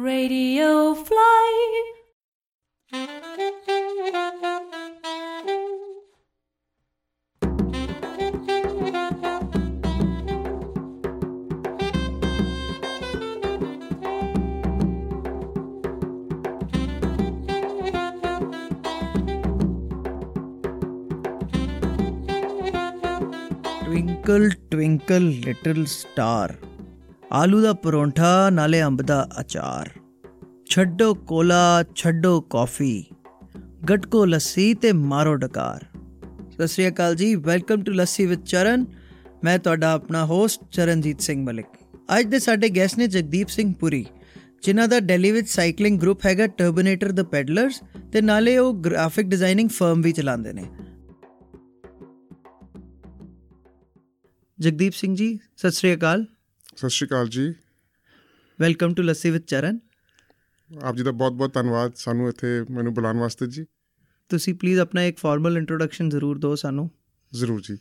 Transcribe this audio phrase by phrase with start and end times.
[0.00, 1.50] Radio Fly.
[23.84, 26.56] Twinkle, twinkle, little star.
[27.32, 29.90] ਆਲੂ ਦਾ ਪਰੌਂਠਾ, ਨਾਲੇ ਅੰਬ ਦਾ ਅਚਾਰ।
[30.66, 33.04] ਛੱਡੋ ਕੋਲਾ, ਛੱਡੋ ਕਾਫੀ।
[33.90, 35.84] ਗਟਕੋ ਲੱਸੀ ਤੇ ਮਾਰੋ ਡਕਾਰ।
[36.50, 38.86] ਸਤਿ ਸ੍ਰੀ ਅਕਾਲ ਜੀ, ਵੈਲਕਮ ਟੂ ਲੱਸੀ ਵਿਦ ਚਰਨ।
[39.44, 41.66] ਮੈਂ ਤੁਹਾਡਾ ਆਪਣਾ ਹੋਸਟ ਚਰਨਜੀਤ ਸਿੰਘ ਮਲਿਕ।
[42.18, 44.06] ਅੱਜ ਦੇ ਸਾਡੇ ਗੈਸਟ ਨੇ ਜਗਦੀਪ ਸਿੰਘ ਪੁਰੀ,
[44.62, 47.80] ਜਿਨ੍ਹਾਂ ਦਾ ਦਿੱਲੀ ਵਿੱਚ ਸਾਈਕਲਿੰਗ ਗਰੁੱਪ ਹੈਗਾ ਟਰਬੋਨੇਟਰ ਦ ਪੈਡਲਰਸ
[48.12, 50.64] ਤੇ ਨਾਲੇ ਉਹ ਗ੍ਰਾਫਿਕ ਡਿਜ਼ਾਈਨਿੰਗ ਫਰਮ ਵੀ ਚਲਾਉਂਦੇ ਨੇ।
[54.60, 56.26] ਜਗਦੀਪ ਸਿੰਘ ਜੀ, ਸਤਿ ਸ੍ਰੀ ਅਕਾਲ।
[56.80, 57.42] ਸਤਿ ਸ਼੍ਰੀ ਅਕਾਲ ਜੀ।
[58.58, 59.78] ਵੈਲਕਮ ਟੂ ਲੱਸੀ ਵਿਦ ਚਰਨ
[60.70, 63.64] ਆਪ ਜੀ ਦਾ ਬਹੁਤ-ਬਹੁਤ ਧੰਨਵਾਦ ਸਾਨੂੰ ਇੱਥੇ ਮੈਨੂੰ ਬੁਲਾਉਣ ਵਾਸਤੇ ਜੀ।
[64.30, 66.88] ਤੁਸੀਂ ਪਲੀਜ਼ ਆਪਣਾ ਇੱਕ ਫਾਰਮਲ ਇੰਟਰੋਡਕਸ਼ਨ ਜ਼ਰੂਰ ਦਿਓ ਸਾਨੂੰ।
[67.32, 67.76] ਜ਼ਰੂਰ ਜੀ।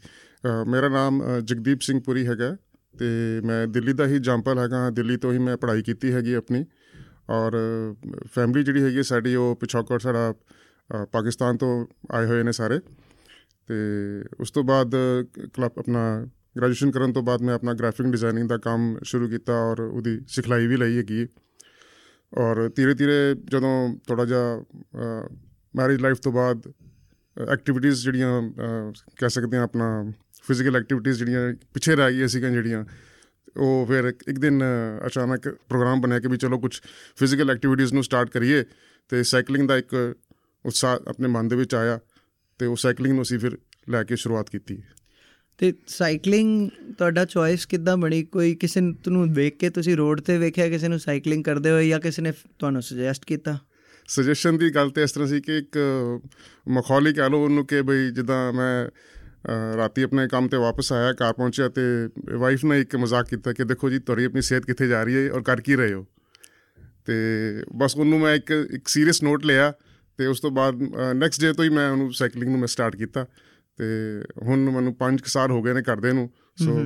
[0.67, 2.55] ਮੇਰਾ ਨਾਮ ਜਗਦੀਪ ਸਿੰਘ ਪੁਰੀ ਹੈਗਾ
[2.95, 3.07] ਤੇ
[3.45, 6.65] ਮੈਂ ਦਿੱਲੀ ਦਾ ਹੀ ਜੰਪਲ ਹੈਗਾ ਦਿੱਲੀ ਤੋਂ ਹੀ ਮੈਂ ਪੜ੍ਹਾਈ ਕੀਤੀ ਹੈਗੀ ਆਪਣੀ
[7.29, 7.57] ਔਰ
[8.33, 10.33] ਫੈਮਿਲੀ ਜਿਹੜੀ ਹੈਗੀ ਸਾਡੀ ਉਹ ਪਿਛੋਕੜ ਸਾਡਾ
[11.13, 11.71] ਪਾਕਿਸਤਾਨ ਤੋਂ
[12.11, 12.79] ਆਏ ਹੋਏ ਨੇ ਸਾਰੇ।
[13.69, 13.75] ਤੇ
[14.39, 14.95] ਉਸ ਤੋਂ ਬਾਅਦ
[15.53, 16.03] ਕਲੱਬ ਆਪਣਾ
[16.59, 20.67] ਗ੍ਰੈਜੂਏਸ਼ਨ ਕਰਨ ਤੋਂ ਬਾਅਦ ਮੈਂ ਆਪਣਾ ਗ੍ਰਾਫਿਕ ਡਿਜ਼ਾਈਨਿੰਗ ਦਾ ਕੰਮ ਸ਼ੁਰੂ ਕੀਤਾ ਔਰ ਉਹਦੀ ਸਿਖਲਾਈ
[20.67, 21.27] ਵੀ ਲਈ ਹੈਗੀ।
[22.37, 24.63] ਔਰ ਧੀਰੇ ਧੀਰੇ ਜਦੋਂ ਥੋੜਾ ਜਿਹਾ
[25.75, 26.61] ਮੈਰਿਜ ਲਾਈਫ ਤੋਂ ਬਾਅਦ
[27.51, 30.11] ਐਕਟੀਵਿਟੀਆਂ ਜਿਹੜੀਆਂ ਅਹ, ਕਹਿ ਸਕਦੇ ਹਾਂ ਆਪਣਾ
[30.43, 32.85] ਫਿਜ਼ੀਕਲ ਐਕਟੀਵਿਟੀਆਂ ਜਿਹੜੀਆਂ ਪਿੱਛੇ ਰਹਿ ਗਈਆਂ ਸੀਗੀਆਂ ਜਿਹੜੀਆਂ
[33.57, 36.79] ਉਹ ਫਿਰ ਇੱਕ ਇੱਕ ਦਿਨ ਅਹ, ਅਚਾਨਕ ਪ੍ਰੋਗਰਾਮ ਬਣਿਆ ਕਿ ਵੀ ਚਲੋ ਕੁਝ
[37.15, 38.63] ਫਿਜ਼ੀਕਲ ਐਕਟੀਵਿਟੀਆਂ ਨੂੰ ਸਟਾਰਟ ਕਰੀਏ
[39.09, 40.15] ਤੇ ਸਾਈਕਲਿੰਗ ਦਾ ਇੱਕ
[40.65, 41.99] ਉਤਸ਼ਾਹ ਆਪਣੇ ਮਨ ਦੇ ਵਿੱਚ ਆਇਆ
[42.59, 43.57] ਤੇ ਉਹ ਸਾਈਕਲਿੰਗ ਨੂੰ ਅਸੀਂ ਫਿਰ
[43.89, 44.81] ਲੈ ਕੇ ਸ਼ੁਰੂਆਤ ਕੀਤੀ।
[45.59, 48.23] ਤੇ ਸਾਈਕਲਿੰਗ ਤੁਹਾਡਾ ਚੁਆਇਸ ਕਿੱਦਾਂ ਬਣੀ?
[48.23, 51.87] ਕੋਈ ਕਿਸੇ ਨੂੰ ਤੁਹਾਨੂੰ ਵੇਖ ਕੇ ਤੁਸੀਂ ਰੋਡ ਤੇ ਵੇਖਿਆ ਕਿਸੇ ਨੂੰ ਸਾਈਕਲਿੰਗ ਕਰਦੇ ਹੋਏ
[51.89, 53.57] ਜਾਂ ਕਿਸੇ ਨੇ ਤੁਹਾਨੂੰ ਸੁਜੈਸਟ ਕੀਤਾ?
[54.07, 55.77] ਸੁਜੈਸ਼ਨ ਦੀ ਗੱਲ ਤੇ ਇਸ ਤਰ੍ਹਾਂ ਸੀ ਕਿ ਇੱਕ
[56.67, 61.11] ਮਖੌਲੀ ਕਹਿ ਲਓ ਉਹਨੂੰ ਕਿ ਬਈ ਜਿੱਦਾਂ ਮੈਂ ਅਹ, ਰਾਤੀ ਆਪਣੇ ਕੰਮ ਤੇ ਵਾਪਸ ਆਇਆ
[61.11, 61.81] ਘਰ ਪਹੁੰਚਿਆ ਤੇ
[62.37, 65.31] ਵਾਈਫ ਨੇ ਇੱਕ ਮਜ਼ਾਕ ਕੀਤਾ ਕਿ ਦੇਖੋ ਜੀ ਤੁਹਾਡੀ ਆਪਣੀ ਸਿਹਤ ਕਿੱਥੇ ਜਾ ਰਹੀ ਹੈ
[65.31, 66.05] ਔਰ ਕਰ ਕੀ ਰਹੇ ਹੋ?
[67.05, 67.13] ਤੇ
[67.75, 69.73] ਬਸ ਉਹਨੂੰ ਮੈਂ ਇੱਕ ਇੱਕ ਸੀਰੀਅਸ ਨੋਟ ਲਿਆ
[70.17, 70.81] ਤੇ ਉਸ ਤੋਂ ਬਾਅਦ
[71.15, 73.25] ਨੈਕਸਟ ਡੇ ਤੋਂ ਹੀ ਮੈਂ ਉਹਨੂੰ ਸਾਈਕਲਿੰਗ ਨੂੰ ਮੈਂ ਸਟਾਰਟ ਕੀਤਾ।
[73.79, 73.87] ਤੇ
[74.43, 76.77] ਹੁਣ ਮੈਨੂੰ 5 ਸਾਲ ਹੋ ਗਏ ਨੇ ਕਰਦੇ ਨੂੰ ਸੋ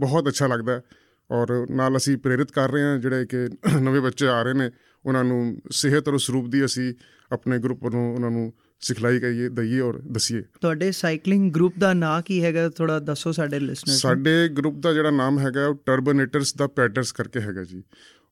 [0.00, 0.82] ਬਹੁਤ ਅੱਛਾ ਲੱਗਦਾ ਹੈ।
[1.30, 3.48] ਔਰ ਨਾਲ ਅਸੀਂ ਪ੍ਰੇਰਿਤ ਕਰ ਰਹੇ ਹਾਂ ਜਿਹੜੇ ਕਿ
[3.82, 4.70] ਨਵੇਂ ਬੱਚੇ ਆ ਰਹੇ ਨੇ
[5.04, 5.40] ਉਹਨਾਂ ਨੂੰ
[5.72, 6.92] ਸਿਹਤ ਔਰ ਸਰੂਪ ਦੀ ਅਸੀਂ
[7.30, 12.20] ਆਪਣੇ ਗਰੁੱਪ ਵੱਲੋਂ ਉਹਨਾਂ ਨੂੰ ਸਿਖਲਾਈ ਕਰੀਏ ਦਈਏ ਔਰ ਦਸੀਏ। ਤੁਹਾਡੇ ਸਾਈਕਲਿੰਗ ਗਰੁੱਪ ਦਾ ਨਾਂ
[12.22, 16.66] ਕੀ ਹੈਗਾ ਥੋੜਾ ਦੱਸੋ ਸਾਡੇ ਲਿਸਨਰਸ ਸਾਡੇ ਗਰੁੱਪ ਦਾ ਜਿਹੜਾ ਨਾਮ ਹੈਗਾ ਉਹ ਟਰਬੋਨੇਟਰਸ ਦਾ
[16.66, 17.82] ਪੈਡਲਰਸ ਕਰਕੇ ਹੈਗਾ ਜੀ।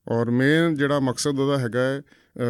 [0.07, 2.01] ਔਰ ਮੇਨ ਜਿਹੜਾ ਮਕਸਦ ਉਹਦਾ ਹੈਗਾ ਹੈ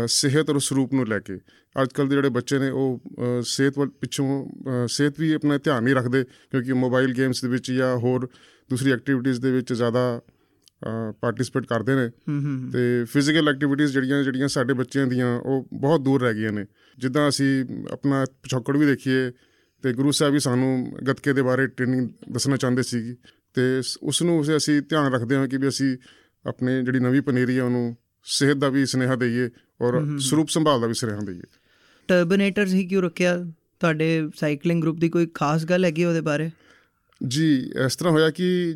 [0.08, 1.38] ਸਿਹਤ ਔਰ ਸਰੂਪ ਨੂੰ ਲੈ ਕੇ।
[1.76, 5.96] ਅੱਜ ਕੱਲ ਦੇ ਜਿਹੜੇ ਬੱਚੇ ਨੇ ਉਹ ਸਿਹਤ ਵੱਲ ਪਿੱਛੋਂ ਸਿਹਤ ਵੀ ਆਪਣਾ ਧਿਆਨ ਨਹੀਂ
[5.96, 8.28] ਰੱਖਦੇ ਕਿਉਂਕਿ ਮੋਬਾਈਲ ਗੇਮਸ ਦੇ ਵਿੱਚ ਜਾਂ ਹੋਰ
[8.70, 10.22] ਦੂਸਰੀ ਐਕਟੀਵਿਟੀਜ਼ ਦੇ ਵਿੱਚ ਜ਼ਿਆਦਾ
[11.22, 16.02] ਪਾਰਟਿਸਿਪੇਟ ਕਰਦੇ ਨੇ। ਹੂੰ ਹੂੰ ਤੇ ਫਿਜ਼ੀਕਲ ਐਕਟੀਵਿਟੀਜ਼ ਜਿਹੜੀਆਂ ਜਿਹੜੀਆਂ ਸਾਡੇ ਬੱਚਿਆਂ ਦੀਆਂ ਉਹ ਬਹੁਤ
[16.02, 16.66] ਦੂਰ ਰਹਿ ਗਈਆਂ ਨੇ।
[16.98, 19.32] ਜਿੱਦਾਂ ਅਸੀਂ ਆਪਣਾ ਪਿਛੋਕੜ ਵੀ ਦੇਖੀਏ
[19.84, 23.02] ਤੇ ਗੁਰੂ ਸਾਹਿਬ ਵੀ ਸਾਨੂੰ ਗੱਤਕੇ ਦੇ ਬਾਰੇ ਟ੍ਰੇਨਿੰਗ ਦੱਸਣਾ ਚਾਹੁੰਦੇ ਸੀ
[23.56, 23.62] ਤੇ
[24.04, 25.98] ਉਸ ਨੂੰ ਅਸੀਂ ਧਿਆਨ ਰੱਖਦੇ ਹਾਂ ਕਿ ਵੀ ਅਸੀਂ
[26.46, 27.96] ਆਪਣੇ ਜਿਹੜੀ ਨਵੀਂ ਪਨੀਰੀ ਆ ਉਹਨੂੰ
[28.30, 29.50] ਸਿਹਤ ਦਾ ਵੀ ਸੁਨੇਹਾ ਦਈਏ
[29.82, 31.42] ਔਰ ਸਰੂਪ ਸੰਭਾਲ ਦਾ ਵੀ ਸੁਨੇਹਾ ਦਈਏ।
[32.10, 33.52] ਟਰਬੋਨੇਟਰਸ ਹੀ ਕਿਉਂ ਰੱਖਿਆ?
[33.80, 36.52] ਤੁਹਾਡੇ ਸਾਈਕਲਿੰਗ ਗਰੁੱਪ ਦੀ ਕੋਈ ਖਾਸ ਗੱਲ ਹੈਗੀ ਉਹਦੇ ਬਾਰੇ?
[37.22, 38.76] ਜੀ ਇਸ ਤਰ੍ਹਾਂ ਹੋਇਆ ਕਿ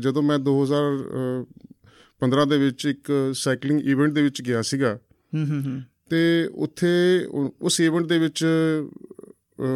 [0.00, 4.98] ਜਦੋਂ ਮੈਂ 2015 ਦੇ ਵਿੱਚ ਇੱਕ ਸਾਈਕਲਿੰਗ ਇਵੈਂਟ ਦੇ ਵਿੱਚ ਗਿਆ ਸੀਗਾ।
[5.34, 7.26] ਹੂੰ ਹੂੰ ਹੂੰ ਤੇ ਉੱਥੇ
[7.62, 8.44] ਉਸ ਇਵੈਂਟ ਦੇ ਵਿੱਚ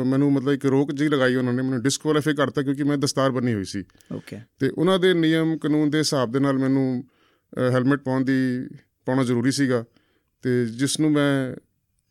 [0.06, 3.55] ਮੈਨੂੰ ਮਤਲਬ ਇੱਕ ਰੋਕ ਜੀ ਲਗਾਈ ਉਹਨਾਂ ਨੇ ਮੈਨੂੰ ਡਿਸਕੁਆਲੀਫਾਈ ਕਰਤਾ ਕਿਉਂਕਿ ਮੈਂ ਦਸਤਾਰ ਬੰਨੀ
[3.55, 7.05] ਹੋਈ ਸੀ। ਓਕੇ ਤੇ ਉਹਨਾਂ ਦੇ ਨਿਯਮ ਕਾਨੂੰਨ ਦੇ ਹਿਸਾਬ ਦੇ ਨਾਲ ਮੈਨੂੰ
[7.73, 8.69] ਹੈਲਮਟ ਪਾਉਣ ਦੀ
[9.06, 9.84] ਪਾਉਣਾ ਜ਼ਰੂਰੀ ਸੀਗਾ
[10.43, 11.56] ਤੇ ਜਿਸ ਨੂੰ ਮੈਂ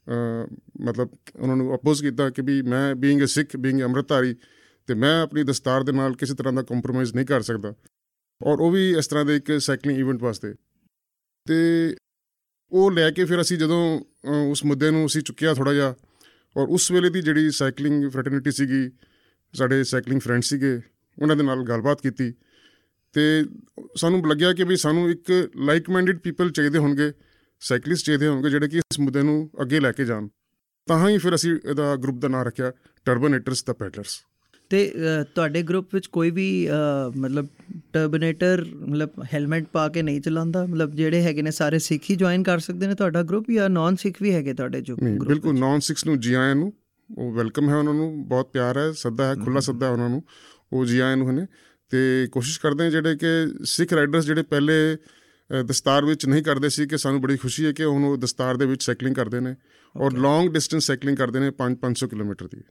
[0.08, 0.48] ਅ,
[0.82, 4.36] ਮਤਲਬ ਉਹਨਾਂ ਨੂੰ ਅਪੋਜ਼ ਕੀਤਾ ਕਿ ਵੀ ਮੈਂ ਬੀਇੰਗ ਅ ਸਿੱਖ ਬੀਇੰਗ ਅੰਮ੍ਰਿਤਧਾਰੀ
[4.88, 7.74] ਤੇ ਮੈਂ ਆਪਣੀ ਦਸਤਾਰ ਦੇ ਨਾਲ ਕਿਸੇ ਤਰ੍ਹਾਂ ਦਾ ਕੰਪਰੋਮਾਈਜ਼ ਨਹੀਂ ਕਰ ਸਕਦਾ।
[8.44, 10.54] ਔਰ ਉਹ ਵੀ ਇਸ ਤਰ੍ਹਾਂ ਦੇ ਇੱਕ ਸਾਈਕਲਿੰਗ ਇਵੈਂਟ ਵਾਸਤੇ।
[11.48, 11.96] ਤੇ
[12.72, 15.96] ਉਹ ਲੈ ਕੇ ਫਿਰ ਅਸੀਂ ਜਦੋਂ ਅ, ਉਸ ਮੁੱਦੇ ਨੂੰ ਅਸੀਂ ਚੁੱਕਿਆ ਥੋੜਾ ਜਿਹਾ
[16.58, 18.90] ਔਰ ਉਸ ਵੇਲੇ ਦੀ ਜਿਹੜੀ ਸਾਈਕਲਿੰਗ ਫਰੈਟਰਨਿਟੀ ਸੀਗੀ
[19.54, 20.82] ਸਾਡੇ ਸਾਈਕਲਿੰਗ ਫਰੈਂਡ ਸੀਗੇ
[21.22, 22.34] ਉਹਨਾਂ ਦੇ ਨਾਲ ਗੱਲਬਾਤ ਕੀਤੀ।
[23.16, 23.46] ਤੇ
[23.96, 27.12] ਸਾਨੂੰ ਲੱਗਿਆ ਕਿ ਵੀ ਸਾਨੂੰ ਇੱਕ ਲਾਈਕ ਮਾਈਂਡਡ ਪੀਪਲ ਚਾਹੀਦੇ ਹੋਣਗੇ
[27.60, 30.28] ਸਾਈਕਲਿਸਟ ਚਾਹੀਦੇ ਹੋਣਗੇ ਜਿਹੜੇ ਕਿ ਇਸ ਮੁੱਦੇ ਨੂੰ ਅੱਗੇ ਲੈ ਕੇ ਜਾਣ।
[30.86, 32.72] ਤਾਂ ਹੀ ਫਿਰ ਅਸੀਂ ਇਹਦਾ ਗਰੁੱਪ ਦਾ ਨਾਮ ਰੱਖਿਆ
[33.06, 34.18] ਟਰਬੋਨੇਟਰਸ ਦਾ ਪੈਡਲਰਸ
[34.70, 34.94] ਤੇ
[35.36, 36.68] ਤੁਹਾਡੇ ਗਰੁੱਪ ਵਿੱਚ ਕੋਈ ਵੀ
[37.16, 37.48] ਮਤਲਬ
[37.94, 42.44] ਟਰਬੋਨੇਟਰ ਮਤਲਬ ਹੈਲਮਟ ਪਾ ਕੇ ਨਹੀਂ ਚਲਾਉਂਦਾ ਮਤਲਬ ਜਿਹੜੇ ਹੈਗੇ ਨੇ ਸਾਰੇ ਸਿੱਖ ਹੀ ਜੁਆਇਨ
[42.44, 45.60] ਕਰ ਸਕਦੇ ਨੇ ਤੁਹਾਡਾ ਗਰੁੱਪ ਜਾਂ ਨਾਨ ਸਿੱਖ ਵੀ ਹੈਗੇ ਤੁਹਾਡੇ ਜੋ group ਬਿਲਕੁਲ?
[45.60, 46.74] ਨੌਨ 6 ਨੂੰ ਜੀ ਆਇਆਂ ਨੂੰ
[47.18, 50.24] ਉਹ ਵੈਲਕਮ ਹੈ ਉਹਨਾਂ ਨੂੰ ਬਹੁਤ ਪਿਆਰ ਹੈ ਸੱਦਾ ਹੈ ਖੁੱਲਾ ਸੱਦਾ ਹੈ ਉਹਨਾਂ ਨੂੰ
[50.74, 51.46] ਉਹ ਜੀ ਆਇਆਂ ਨੂੰ ਨੇ
[51.90, 54.98] ਤੇ ਕੋਸ਼ਿਸ਼ ਕਰਦੇ ਨੇ ਜਿਹੜੇ ਕਿ ਸਿੱਖ ਰਾਈਡਰਸ ਜਿਹੜੇ ਪਹਿਲੇ
[55.66, 58.66] ਦਸਤਾਰ ਵਿੱਚ ਨਹੀਂ ਕਰਦੇ ਸੀ ਕਿ ਸਾਨੂੰ ਬੜੀ ਖੁਸ਼ੀ ਹੈ ਕਿ ਹੁਣ ਉਹ ਦਸਤਾਰ ਦੇ
[58.66, 59.56] ਵਿੱਚ ਸਾਈਕਲਿੰਗ ਕਰਦੇ ਨੇ
[59.96, 62.62] ਔਰ ਲੌਂਗ ਡਿਸਟੈਂਸ ਸਾਈਕਲਿੰਗ ਕਰਦੇ ਨੇ 5 500 ਕਿਲੋਮੀਟਰ ਦੀ।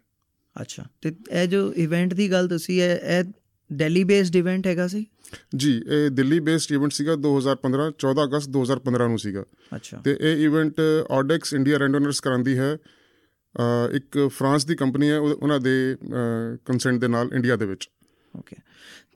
[0.61, 3.25] ਅੱਛਾ ਤੇ ਇਹ ਜੋ ਇਵੈਂਟ ਦੀ ਗੱਲ ਤੁਸੀਂ ਇਹ ਇਹ
[3.73, 5.07] ਦਿੱਲੀ ਬੇਸਡ ਇਵੈਂਟ ਹੈਗਾ ਸੀ?
[5.57, 9.45] ਜੀ ਇਹ ਦਿੱਲੀ ਬੇਸਡ ਇਵੈਂਟ ਸੀਗਾ 2015 14 ਅਗਸਤ 2015 ਨੂੰ ਸੀਗਾ।
[9.75, 10.75] ਅੱਛਾ। ਤੇ ਇਹ ਇਵੈਂਟ
[11.11, 12.79] ਆਡੈਕਸ ਇੰਡੀਆ ਰੈਂਡੋਨਰਸ ਕਰਾਂਦੀ ਹੈ।
[13.93, 15.97] ਇੱਕ ਫਰਾਂਸ ਦੀ ਕੰਪਨੀ ਹੈ ਉਹ- ਉਹਨਾਂ ਦੇ
[16.65, 17.91] ਕੰਸੈਂਟ ਦੇ ਨਾਲ ਇੰਡੀਆ ਦੇ ਵਿੱਚ।
[18.39, 18.57] ਓਕੇ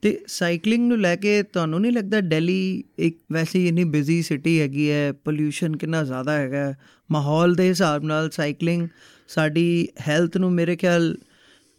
[0.02, 4.90] ਤੇ ਸਾਈਕਲਿੰਗ ਨੂੰ ਲੈ ਕੇ ਤੁਹਾਨੂੰ ਨਹੀਂ ਲੱਗਦਾ ਦਿੱਲੀ ਇੱਕ ਵੈਸੀ ਇੰਨੀ ਬਿਜ਼ੀ ਸਿਟੀ ਹੈਗੀ
[4.90, 6.76] ਹੈ ਪੋਲਿਊਸ਼ਨ ਕਿੰਨਾ ਜ਼ਿਆਦਾ ਹੈਗਾ ਹੈ,
[7.10, 8.88] ਮਾਹੌਲ ਦੇ ਹਿਸਾਬ ਨਾਲ ਸਾਈਕਲਿੰਗ
[9.28, 11.16] ਸਾਡੀ ਹੈਲਥ ਨੂੰ ਮੇਰੇ ਖਿਆਲ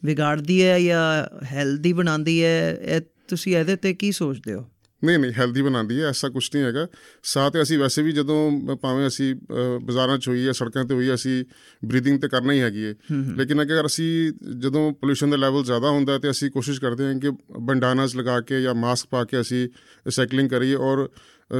[0.04, 2.78] ਵਿਗਾੜਦੀ ਹੈ ਜਾਂ ਹੈਲਦੀ ਬਣਾਉਂਦੀ ਹੈ?
[2.82, 4.70] ਇਹ ਤੁਸੀਂ ਇਹਦੇ ਤੇ ਕੀ ਸੋਚਦੇ ਹੋ?
[5.04, 6.88] ਨਹੀਂ ਨਹੀਂ ਹੈਲਦੀ ਬਣਾਉਂਦੀ ਹੈ ਐਸਾ ਕੁਝ ਨਹੀਂ ਹੈਗਾ।
[7.24, 11.13] ਸਾਥ ਅਸੀਂ ਵੈਸੇ ਵੀ ਜਦੋਂ ਅ, ਭਾਵੇਂ ਅਸੀਂ ਅ, ਬਾਜ਼ਾਰਾਂ 'ਚ ਹੋਈਏ ਸੜਕਾਂ ਤੇ ਹੋਈਏ
[11.13, 11.44] ਅਸੀਂ
[11.86, 12.94] ਬਰੀਥਿੰਗ ਤੇ ਕਰਨਾ ਹੀ ਹੈਗੀ ਹੈ।
[13.38, 17.31] ਲੇਕਿਨ ਅਗਰ ਅਸੀਂ ਜਦੋਂ ਪੋਲੂਸ਼ਨ ਦਾ ਲੈਵਲ ਜ਼ਿਆਦਾ ਹੁੰਦਾ ਤੇ ਅਸੀਂ ਕੋਸ਼ਿਸ਼ ਕਰਦੇ ਹਾਂ ਕਿ
[17.60, 19.68] ਬੰਡਾਨਾਸ ਲਗਾ ਕੇ ਜਾਂ ਮਾਸਕ ਪਾ ਕੇ ਅਸੀਂ
[20.10, 21.10] ਸਾਈਕਲਿੰਗ ਕਰੀਏ ਔਰ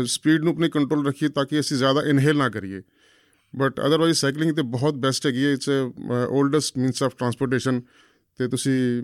[0.06, 2.82] ਸਪੀਡ ਨੂੰ ਆਪਣੀ ਕੰਟਰੋਲ ਰੱਖੀਏ ਤਾਂ ਕਿ ਅਸੀਂ ਜ਼ਿਆਦਾ ਇਨਹੇਲ ਨਾ ਕਰੀਏ।
[3.56, 5.70] ਬਟ ਅਦਰਵਾਈਜ਼ ਸਾਈਕਲਿੰਗ ਤੇ ਬਹੁਤ ਬੈਸਟ ਹੈਗੀ ਹੈ it's
[6.32, 7.82] oldest means of transportation
[8.40, 9.04] ਤੇ ਤੁਸੀਂ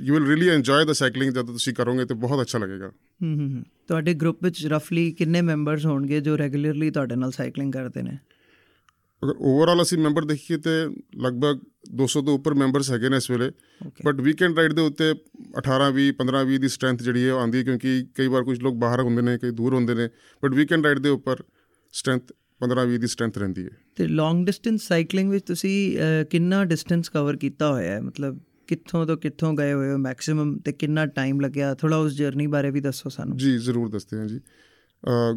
[0.00, 2.88] you will really enjoy the cycling ਜਦੋਂ ਤੁਸੀਂ ਕਰੋਗੇ ਤੇ ਬਹੁਤ ਅੱਛਾ ਲੱਗੇਗਾ।
[3.22, 8.02] ਹੂੰ ਹੂੰ। ਤੁਹਾਡੇ ਗਰੁੱਪ ਵਿੱਚ ਰਫਲੀ ਕਿੰਨੇ ਮੈਂਬਰਸ ਹੋਣਗੇ ਜੋ ਰੈਗੂਲਰਲੀ ਤੁਹਾਡੇ ਨਾਲ ਸਾਈਕਲਿੰਗ ਕਰਦੇ
[8.02, 8.18] ਨੇ?
[9.24, 10.70] ਅਗਰ ਓਵਰਆਲ ਅਸੀਂ ਮੈਂਬਰ ਦੇਖੀਏ ਤੇ
[11.18, 11.58] ਲਗਭਗ
[12.00, 13.50] 200 ਤੋਂ ਉੱਪਰ ਮੈਂਬਰਸ ਹੈਗੇ ਨੇ ਇਸ ਵੇਲੇ।
[14.04, 15.10] ਬਟ ਵੀਕਐਂਡ ਰਾਈਡ ਦੇ ਉੱਤੇ
[15.58, 18.74] 18 20 15 20 ਦੀ ਸਟਰੈਂਥ ਜਿਹੜੀ ਹੈ ਆਉਂਦੀ ਹੈ ਕਿਉਂਕਿ ਕਈ ਵਾਰ ਕੁਝ ਲੋਕ
[18.74, 20.08] ਬਾਹਰ ਹੁੰਦੇ ਨੇ ਕਈ ਦੂਰ ਹੁੰਦੇ ਨੇ।
[20.44, 21.36] ਬਟ ਵੀਕਐਂਡ ਰਾਈਡ ਦੇ ਉੱਪਰ
[21.92, 25.74] ਸਟਰੈਂਥ 15 20 ਦੀ ਸਟਰੈਂਥ ਰਹਿੰਦੀ ਹੈ। ਤੇ ਲੌਂਗ ਡਿਸਟੈਂਸ ਸਾਈਕਲਿੰਗ ਵਿੱਚ ਤੁਸੀਂ
[26.30, 28.00] ਕਿੰਨਾ ਡਿਸਟੈਂਸ ਕਵਰ ਕੀਤਾ ਹੋਇਆ ਹੈ?
[28.00, 31.74] ਮਤਲਬ ਕਿੱਥੋਂ ਤੋਂ ਕਿੱਥੋਂ ਗਏ ਹੋਏ ਹੋ ਮੈਕਸਿਮਮ ਤੇ ਕਿੰਨਾ ਟਾਈਮ ਲੱਗਿਆ?
[31.74, 34.40] ਥੋੜਾ ਉਸ ਜਰਨੀ ਬਾਰੇ ਵੀ ਦੱਸੋ ਸਾਨੂੰ। ਜੀ ਜ਼ਰੂਰ ਦੱਸਦੇ ਹਾਂ ਜੀ।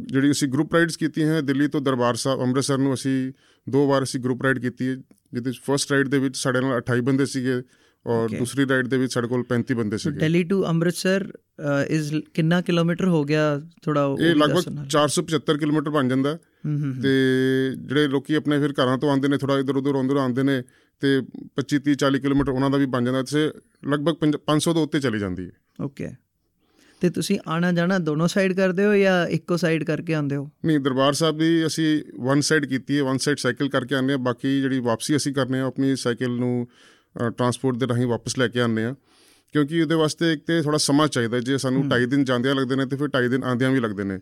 [0.05, 3.31] ਜਿਹੜੀ ਅਸੀਂ ਗਰੁੱਪ ਰਾਈਡਸ ਕੀਤੀਆਂ ਹੈ ਦਿੱਲੀ ਤੋਂ ਦਰਬਾਰ ਸਾਹਿਬ ਅੰਮ੍ਰਿਤਸਰ ਨੂੰ ਅਸੀਂ
[3.67, 4.95] ਦੋ ਵਾਰ ਅਸੀਂ ਗਰੁੱਪ ਰਾਈਡ ਕੀਤੀ ਹੈ
[5.33, 7.61] ਜਿਹਦੇ ਫਰਸਟ ਰਾਈਡ ਦੇ ਵਿੱਚ ਸਾਡੇ ਨਾਲ 28 ਬੰਦੇ ਸੀਗੇ।
[8.07, 8.29] ਔਰ.
[8.37, 11.33] ਦੂਸਰੀ ਰਾਈਡ ਦੇ ਵਿੱਚ ਸਾਡੇ ਕੋਲ 35 ਬੰਦੇ ਸੀਗੇ। ਦਿੱਲੀ ਟੂ ਅੰਮ੍ਰਿਤਸਰ
[11.87, 16.37] ਇਜ਼ ਕਿੰਨਾ ਕਿਲੋਮੀਟਰ ਹੋ ਗਿਆ ਥੋੜਾ ਇਹ ਲਗਭਗ 475 ਕਿਲੋਮੀਟਰ ਬਣ ਜਾਂਦਾ।
[17.03, 17.13] ਤੇ
[17.77, 20.63] ਜਿਹੜੇ ਲੋਕੀ ਆਪਣੇ ਫਿਰ ਘਰਾਂ ਤੋਂ ਆਉਂਦੇ ਨੇ ਥੋੜਾ ਇਧਰ ਉਧਰ ਅੰਦਰ ਆਉਂਦੇ ਨੇ
[20.99, 21.17] ਤੇ
[21.55, 23.51] 25 30 40 ਕਿਲੋਮੀਟਰ ਉਹਨਾਂ ਦਾ ਵੀ ਬਣ ਜਾਂਦਾ। ਤੇ
[23.89, 25.51] ਲਗਭਗ ਪੰਜ- 500 ਤੋਂ ਉੱਤੇ ਚਲੀ ਜਾਂਦੀ ਹੈ।
[25.81, 26.09] ਓਕੇ
[27.01, 30.49] ਤੇ ਤੁਸੀਂ ਆਣਾ ਜਾਣਾ ਦੋਨੋਂ ਸਾਈਡ ਕਰਦੇ ਹੋ ਜਾਂ ਇੱਕੋ ਸਾਈਡ ਕਰਕੇ ਆਉਂਦੇ ਹੋ?
[30.65, 34.17] ਨਹੀਂ ਦਰਬਾਰ ਸਾਹਿਬ ਵੀ ਅਸੀਂ ਵਨ ਸਾਈਡ ਕੀਤੀ ਹੈ ਵਨ ਸਾਈਡ ਸਾਈਕਲ ਕਰਕੇ ਆਉਂਦੇ ਹਾਂ।
[34.17, 36.67] ਬਾਕੀ ਜਿਹੜੀ ਵਾਪਸੀ ਅਸੀਂ ਕਰਨੇ ਆ ਆਪਣੀ ਸਾਈਕਲ ਨੂੰ
[37.17, 38.95] ਟਰਾਂਸਪੋਰਟ ਦੇ ਰਾਹੀਂ ਵਾਪਸ ਲੈ ਕੇ ਆਉਂਦੇ ਆ
[39.53, 42.85] ਕਿਉਂਕਿ ਉਹਦੇ ਵਾਸਤੇ ਇੱਕ ਤੇ ਥੋੜਾ ਸਮਾਂ ਚਾਹੀਦਾ ਜੇ ਸਾਨੂੰ 2.5 ਦਿਨ ਜਾਂਦਿਆਂ ਲੱਗਦੇ ਨੇ
[42.85, 44.19] ਤੇ ਫਿਰ 2.5 ਦਿਨ ਆਉਂਦਿਆਂ ਵੀ ਲੱਗਦੇ ਨੇ।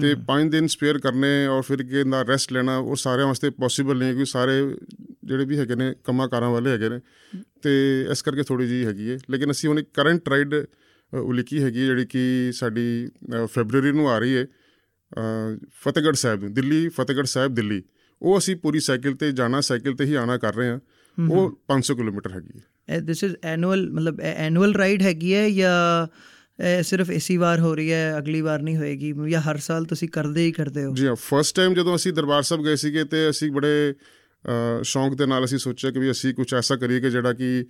[0.00, 3.98] ਤੇ 5 ਦਿਨ ਸਪੇਅਰ ਕਰਨੇ ਔਰ ਫਿਰ ਕਿ ਨਾ ਰੈਸਟ ਲੈਣਾ ਉਹ ਸਾਰਿਆਂ ਵਾਸਤੇ ਪੋਸੀਬਲ
[3.98, 4.76] ਨਹੀਂ ਹੈ ਕਿਉਂਕਿ ਸਾਰੇ
[5.24, 7.00] ਜਿਹੜੇ ਵੀ ਹੈਗੇ ਨੇ ਕੰਮਾਂ ਕਾਰਾਂ ਵਾਲੇ ਹੈਗੇ ਨੇ।
[7.62, 10.54] ਤੇ ਇਸ ਕਰਕੇ ਥੋੜੀ ਜੀ ਹੈਗੀ ਹੈ। ਲੇਕਿਨ ਅਸੀਂ ਹੁਣ ਇੱਕ ਕਰੰਟ ਰਾਈਡ
[11.14, 13.08] ਉਲੀਕੀ ਹੈਗੀ ਜਿਹੜੀ ਕਿ ਸਾਡੀ
[13.44, 14.46] ਫੈਬਰੂਰੀ ਨੂੰ ਆ ਰਹੀ ਹੈ।
[15.68, 17.82] ਫਤਿਹਗੜ੍ਹ ਸਾਹਿਬ ਦਿੱਲੀ ਫਤਿਹਗੜ੍ਹ ਸਾਹਿਬ ਦਿੱਲੀ।
[18.22, 20.80] ਉਹ ਅਸੀਂ ਪੂਰੀ ਸਾਈਕਲ ਤੇ ਜਾਣਾ ਸਾਈਕਲ ਤੇ ਹੀ ਆਣਾ ਕਰ ਰਹੇ ਹਾਂ।
[21.30, 26.06] ਉਹ 500 ਕਿਲੋਮੀਟਰ ਹੈਗੀ ਹੈ। ਇਹ ਦਿਸ ਇਜ਼ ਐਨੂਅਲ ਮਤਲਬ ਐਨੂਅਲ ਰਾਈਡ ਹੈਗੀ ਹੈ ਜਾਂ
[26.82, 30.46] ਸਿਰਫ ਇਸੀ ਵਾਰ ਹੋ ਰਹੀ ਹੈ ਅਗਲੀ ਵਾਰ ਨਹੀਂ ਹੋਏਗੀ ਜਾਂ ਹਰ ਸਾਲ ਤੁਸੀਂ ਕਰਦੇ
[30.46, 30.94] ਹੀ ਕਰਦੇ ਹੋ?
[30.94, 33.94] ਜੀ ਹਾਂ ਫਸਟ ਟਾਈਮ ਜਦੋਂ ਅਸੀਂ ਦਰਬਾਰ ਸਾਹਿਬ ਗਏ ਸੀਗੇ ਤੇ ਅਸੀਂ ਬੜੇ
[34.82, 37.66] ਸ਼ੌਂਕ ਦੇ ਨਾਲ ਅਸੀਂ ਸੋਚਿਆ ਕਿ ਵੀ ਅਸੀਂ ਕੁਝ ਐਸਾ ਕਰੀਏ ਕਿ ਜਿਹੜਾ ਕਿ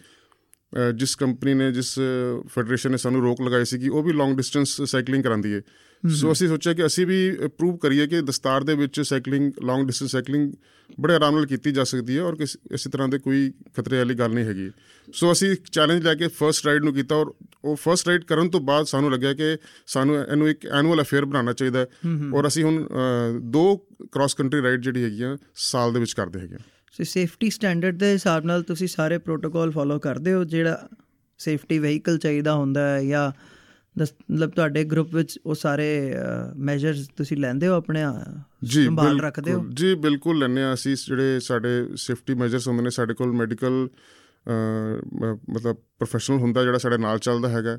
[0.94, 1.98] ਜਿਸ ਕੰਪਨੀ ਨੇ ਜਿਸ
[2.46, 5.60] ਫੈਡਰੇਸ਼ਨ ਨੇ ਸਾਨੂੰ ਰੋਕ ਲਗਾਈ ਸੀ ਕਿ ਉਹ ਵੀ ਲੌਂਗ ਡਿਸਟੈਂਸ ਸਾਈਕਲਿੰਗ ਕਰਾਉਂਦੀ ਹੈ
[6.08, 10.12] ਸੋ ਅਸੀਂ ਸੋਚਿਆ ਕਿ ਅਸੀਂ ਵੀ ਪ੍ਰੂਵ ਕਰੀਏ ਕਿ ਦਸਤਾਰ ਦੇ ਵਿੱਚ ਸਾਈਕਲਿੰਗ ਲੌਂਗ ਡਿਸਟੈਂਸ
[10.12, 10.52] ਸਾਈਕਲਿੰਗ
[11.00, 14.14] ਬੜੇ ਆਰਾਮ ਨਾਲ ਕੀਤੀ ਜਾ ਸਕਦੀ ਹੈ ਔਰ ਕਿਸ ਇਸੇ ਤਰ੍ਹਾਂ ਦੇ ਕੋਈ ਖਤਰੇ ਵਾਲੀ
[14.14, 14.70] ਗੱਲ ਨਹੀਂ ਹੈਗੀ।
[15.12, 17.34] ਸੋ ਅਸੀਂ ਚੈਲੰਜ ਲੈ ਕੇ ਫਰਸਟ ਰਾਈਡ ਨੂੰ ਕੀਤਾ ਔਰ
[17.64, 19.56] ਉਹ ਫਰਸਟ ਰਾਈਡ ਕਰਨ ਤੋਂ ਬਾਅਦ ਸਾਨੂੰ ਲੱਗਿਆ ਕਿ
[19.86, 21.86] ਸਾਨੂੰ ਇਹਨੂੰ ਇੱਕ ਐਨੂਅਲ ਅਫੇਅਰ ਬਣਾਉਣਾ ਚਾਹੀਦਾ ਹੈ।
[22.34, 22.88] ਔਰ ਅਸੀਂ ਹੁਣ
[23.42, 23.76] ਦੋ
[24.12, 26.56] ਕ੍ਰਾਸ ਕੰਟਰੀ ਰਾਈਡ ਜਿਹੜੀ ਹੈਗੀਆਂ ਸਾਲ ਦੇ ਵਿੱਚ ਕਰਦੇ ਹੈਗੇ।
[26.90, 30.88] ਸੋ ਸੇਫਟੀ ਸਟੈਂਡਰਡ ਦੇ ਹਿਸਾਬ ਨਾਲ ਤੁਸੀਂ ਸਾਰੇ ਪ੍ਰੋਟੋਕਾਲ ਫੋਲੋ ਕਰਦੇ ਹੋ ਜਿਹੜਾ
[31.38, 33.30] ਸੇਫਟੀ ਵਹੀਕਲ ਚਾਹੀਦਾ ਹੁੰਦਾ ਹੈ ਜਾਂ
[33.96, 36.14] ਮਤਲਬ ਤੁਹਾਡੇ ਗਰੁੱਪ ਵਿੱਚ ਉਹ ਸਾਰੇ
[36.56, 38.02] ਮੈਜਰਸ ਤੁਸੀਂ ਲੈਂਦੇ ਹੋ ਆਪਣੇ
[38.74, 39.64] ਸੰਭਾਲ ਰੱਖਦੇ ਹੋ?
[39.68, 43.88] ਜੀ ਬਿਲਕੁਲ ਲੈਂਦੇ ਹਾਂ ਅਸੀਂ। ਜਿਹੜੇ ਸਾਡੇ ਸੇਫਟੀ ਮੈਜਰਸ ਹੁੰਦੇ ਨੇ ਸਾਡੇ ਕੋਲ ਮੈਡੀਕਲ
[45.50, 47.78] ਮਤਲਬ ਪ੍ਰੋਫੈਸ਼ਨਲ ਹੁੰਦਾ ਜਿਹੜਾ ਸਾਡੇ ਨਾਲ ਚੱਲਦਾ ਹੈਗਾ।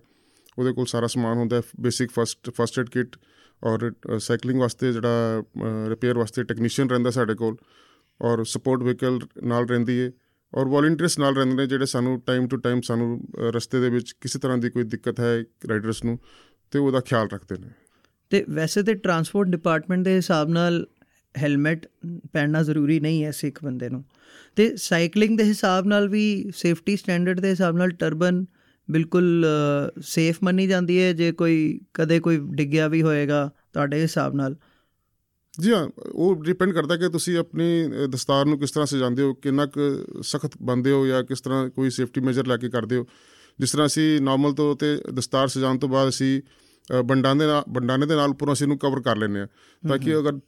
[0.60, 3.16] ਉਹਦੇ ਕੋਲ ਸਾਰਾ ਸਮਾਨ ਹੁੰਦਾ basic first first aid kit
[3.64, 5.44] ਔਰ ਸਾਈਕਲਿੰਗ ਵਾਸਤੇ ਜਿਹੜਾ
[5.90, 7.56] ਰਿਪੇਅਰ ਵਾਸਤੇ ਟੈਕਨੀਸ਼ੀਅਨ ਰਹਿੰਦਾ ਸਾਡੇ ਕੋਲ।
[8.22, 10.12] ਔਰ ਸਪੋਰਟ ਵਹੀਕਲ ਨਾਲ ਰਹਿੰਦੀ ਹੈ
[10.56, 14.16] ਔਰ ਵੋਲੰਟੀਅਰਸ ਨਾਲ ਰਹਿੰਦੇ ਨੇ ਜਿਹੜੇ ਸਾਨੂੰ ਟਾਈਮ ਟੂ ਟਾਈਮ ਸਾਨੂੰ ਅ, ਰਸਤੇ ਦੇ ਵਿੱਚ
[14.22, 16.20] ਕਿਸੇ ਤਰ੍ਹਾਂ ਦੀ ਕੋਈ ਦਿੱਕਤ ਹੈ ਰਾਈਡਰਸ ਨੂੰ
[16.72, 17.68] ਤੇ ਉਹਦਾ ਖਿਆਲ ਰੱਖਦੇ ਨੇ।
[18.30, 20.88] ਤੇ ਵੈਸੇ ਤੇ ਟਰਾਂਸਪੋਰਟ ਡਿਪਾਰਟਮੈਂਟ ਦੇ ਹਿਸਾਬ ਨਾਲ
[21.38, 21.88] ਹੈਲਮਟ
[22.34, 24.04] ਪਹਿਨਣਾ ਜ਼ਰੂਰੀ ਨਹੀਂ ਹੈ ਸਿੱਖ ਬੰਦੇ ਨੂੰ।
[24.56, 28.46] ਤੇ ਸਾਈਕਲਿੰਗ ਦੇ ਹਿਸਾਬ ਨਾਲ ਵੀ ਸੇਫਟੀ ਸਟੈਂਡਰਡ ਦੇ ਹਿਸਾਬ ਨਾਲ ਟਰਬਨ
[28.90, 29.46] ਬਿਲਕੁਲ
[30.02, 34.56] ਸੇਫ ਮੰਨੀ ਜਾਂਦੀ ਹੈ ਜੇ ਕੋਈ ਕਦੇ ਕੋਈ ਡਿੱਗਿਆ ਵੀ ਹੋਏਗਾ ਤੁਹਾਡੇ ਹਿਸਾਬ ਨਾਲ
[35.60, 39.66] ਜੀ ਹਾਂ ਉਹ ਡਿਪੈਂਡ ਕਰਦਾ ਕਿ ਤੁਸੀਂ ਆਪਣੀ ਦਸਤਾਰ ਨੂੰ ਕਿਸ ਤਰ੍ਹਾਂ ਸਜਾਉਂਦੇ ਹੋ ਕਿੰਨਾ
[39.66, 39.80] ਕੁ
[40.24, 43.06] ਸਖਤ ਬੰਦੇ ਹੋ ਜਾਂ ਕਿਸ ਤਰ੍ਹਾਂ ਕੋਈ ਸੇਫਟੀ ਮੇਜਰ ਲੈ ਕੇ ਕਰਦੇ ਹੋ।
[43.60, 46.42] ਜਿਸ ਤਰ੍ਹਾਂ ਅਸੀਂ ਨਾਰਮਲ ਤੌਰ ਤੇ ਦਸਤਾਰ ਸਜਾਉਣ ਤੋਂ ਬਾਅਦ ਅਸੀਂ
[47.06, 49.48] ਬੰਡਾਨੇ ਨਾਲ ਬੰਡਾਨੇ ਦੇ ਨਾਲ ਪੂਰਾ ਅਸੀਂ ਨੂੰ ਕਵਰ ਕਰ ਲੈਂਦੇ ਆ
[49.88, 50.40] ਤਾਂ ਕਿ ਅਗਰ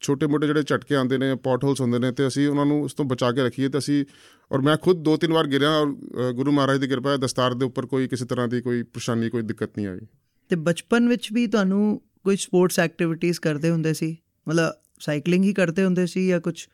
[0.00, 2.94] ਛੋਟੇ ਮੋਟੇ ਜਿਹੜੇ ਝਟਕੇ ਆਉਂਦੇ ਨੇ ਪੌਟ ਹੋਲਸ ਹੁੰਦੇ ਨੇ ਤੇ ਅਸੀਂ ਉਹਨਾਂ ਨੂੰ ਉਸ
[2.94, 4.04] ਤੋਂ ਬਚਾ ਕੇ ਰੱਖੀਏ ਤੇ ਅਸੀਂ
[4.52, 5.92] ਔਰ ਮੈਂ ਖੁਦ ਦੋ ਤਿੰਨ ਵਾਰ ਗਿਰਿਆ ਔਰ
[6.32, 9.42] ਗੁਰੂ ਮਹਾਰਾਜ ਦੀ ਕਿਰਪਾ ਹੈ ਦਸਤਾਰ ਦੇ ਉੱਪਰ ਕੋਈ ਕਿਸੇ ਤਰ੍ਹਾਂ ਦੀ ਕੋਈ ਪਰੇਸ਼ਾਨੀ ਕੋਈ
[9.42, 10.00] ਦਿੱਕਤ ਨਹੀਂ ਆਈ।
[10.48, 14.16] ਤੇ ਬਚਪਨ ਵਿੱਚ ਵੀ ਤੁਹਾਨੂੰ ਕੋਈ ਸਪੋਰਟਸ ਐਕਟੀਵਿਟੀਜ਼ ਕਰਦੇ ਹੁੰਦੇ ਸੀ?
[14.48, 16.66] ਮਤਲਬ ਸਾਈਕਲਿੰਗ ਹੀ ਕਰਦੇ ਹੁੰਦੇ ਸੀ ਜਾਂ ਕੁਝ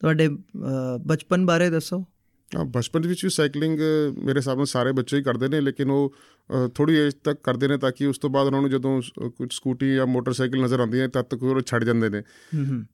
[0.00, 0.28] ਤੁਹਾਡੇ
[1.06, 2.04] ਬਚਪਨ ਬਾਰੇ ਦੱਸੋ।
[2.64, 3.80] ਬਚਪਨ ਵਿੱਚ ਵੀ ਸਾਈਕਲਿੰਗ
[4.18, 6.14] ਮੇਰੇ ਹਿਸਾਬ ਨਾਲ ਸਾਰੇ ਬੱਚੇ ਹੀ ਕਰਦੇ ਨੇ ਲੇਕਿਨ ਉਹ
[6.74, 9.94] ਥੋੜੀ ਏਜ ਤੱਕ ਕਰਦੇ ਨੇ ਤਾਂ ਕਿ ਉਸ ਤੋਂ ਬਾਅਦ ਉਹਨਾਂ ਨੂੰ ਜਦੋਂ ਕੁਝ ਸਕੂਟੀ
[9.94, 12.22] ਜਾਂ ਮੋਟਰਸਾਈਕਲ ਨਜ਼ਰ ਆਉਂਦੀ ਹੈ ਤਦ ਤੱਕ ਉਹ ਛੱਡ ਜਾਂਦੇ ਨੇ।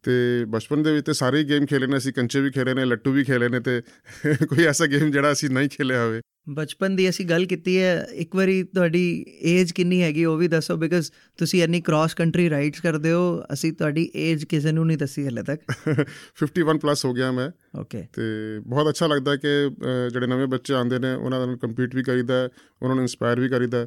[0.03, 3.13] ਤੇ ਬਚਪਨ ਦੇ ਵਿੱਚ ਤੇ ਸਾਰੇ ਗੇਮ ਖੇਲੇ ਨੇ ਅਸੀਂ ਕੰਚੇ ਵੀ ਖੇਲੇ ਨੇ ਲੱਟੂ
[3.13, 3.83] ਵੀ ਖੇਲੇ ਨੇ ਤੇ
[4.47, 8.37] ਕੋਈ ਐਸਾ ਗੇਮ ਜਿਹੜਾ ਅਸੀਂ ਨਹੀਂ ਖੇਲਿਆ ਹੋਵੇ। ਬਚਪਨ ਦੀ ਅਸੀਂ ਗੱਲ ਕੀਤੀ ਹੈ ਇੱਕ
[8.37, 13.13] ਵਾਰੀ ਤੁਹਾਡੀ ਏਜ ਕਿੰਨੀ ਹੈਗੀ ਉਹ ਵੀ ਦੱਸੋ ਬਿਕਾਜ਼ ਤੁਸੀਂ ਇੰਨੀ ਕ੍ਰਾਸ ਕੰਟਰੀ ਰਾਈਡਸ ਕਰਦੇ
[13.13, 15.61] ਹੋ ਅਸੀਂ ਤੁਹਾਡੀ ਏਜ ਕਿਸੇ ਨੂੰ ਨਹੀਂ ਦੱਸੀ ਹਲੇ ਤੱਕ।
[16.43, 18.23] 51 ਪਲੱਸ ਹੋ ਗਿਆ ਮੈਂ। ਓਕੇ ਤੇ
[18.67, 19.71] ਬਹੁਤ ਅੱਛਾ ਲੱਗਦਾ ਕਿ
[20.13, 22.49] ਜਿਹੜੇ ਨਵੇਂ ਬੱਚੇ ਆਉਂਦੇ ਨੇ ਉਹਨਾਂ ਨਾਲ ਕੰਪੀਟ ਵੀ ਕਰੀਦਾ
[22.83, 23.87] ਉਹਨਾਂ ਨੂੰ ਇਨਸਪਾਇਰ ਵੀ ਕਰੀਦਾ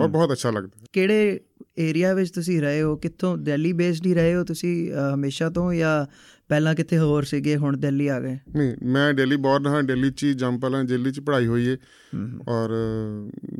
[0.00, 1.40] ਔਰ ਬਹੁਤ ਅੱਛਾ ਲੱਗਦਾ। ਕਿਹੜੇ
[1.78, 6.06] ਏਰੀਆ ਵਿੱਚ ਤੁਸੀਂ ਰਹੇ ਹੋ ਕਿੱਥੋਂ ਦਿੱਲੀ ਬੇਸਡ ਹੀ ਰਹੇ ਹੋ ਤੁਸੀਂ ਹਮੇਸ਼ਾ ਤੋਂ ਜਾਂ
[6.50, 7.56] ਪਹਿਲਾਂ ਕਿੱਥੇ ਹੋਰ ਸੀਗੇ?
[7.56, 11.20] ਹੁਣ ਦਿੱਲੀ ਆ ਗਏ। ਨਹੀਂ ਮੈਂ ਦਿੱਲੀ ਬੌਰਨ ਹਾਂ ਦਿੱਲੀ 'ਚ ਜੰਪਲ ਹਾਂ ਦਿੱਲੀ 'ਚ
[11.20, 11.76] ਪੜ੍ਹਾਈ ਹੋਈ ਹੈ।
[12.48, 12.74] ਔਰ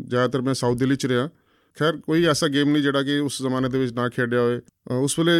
[0.08, 1.28] ਜ਼ਿਆਦਾਤਰ ਮੈਂ ਸਾਊਥ ਦਿੱਲੀ 'ਚ ਰਿਹਾ।
[1.76, 4.60] ਖੈਰ ਕੋਈ ਐਸਾ ਗੇਮ ਨਹੀਂ ਜਿਹੜਾ ਕਿ ਉਸ ਜ਼ਮਾਨੇ ਦੇ ਵਿੱਚ ਨਾ ਖੇਡਿਆ ਹੋਵੇ।
[4.98, 5.32] ਉਸ ਵੇਲੇ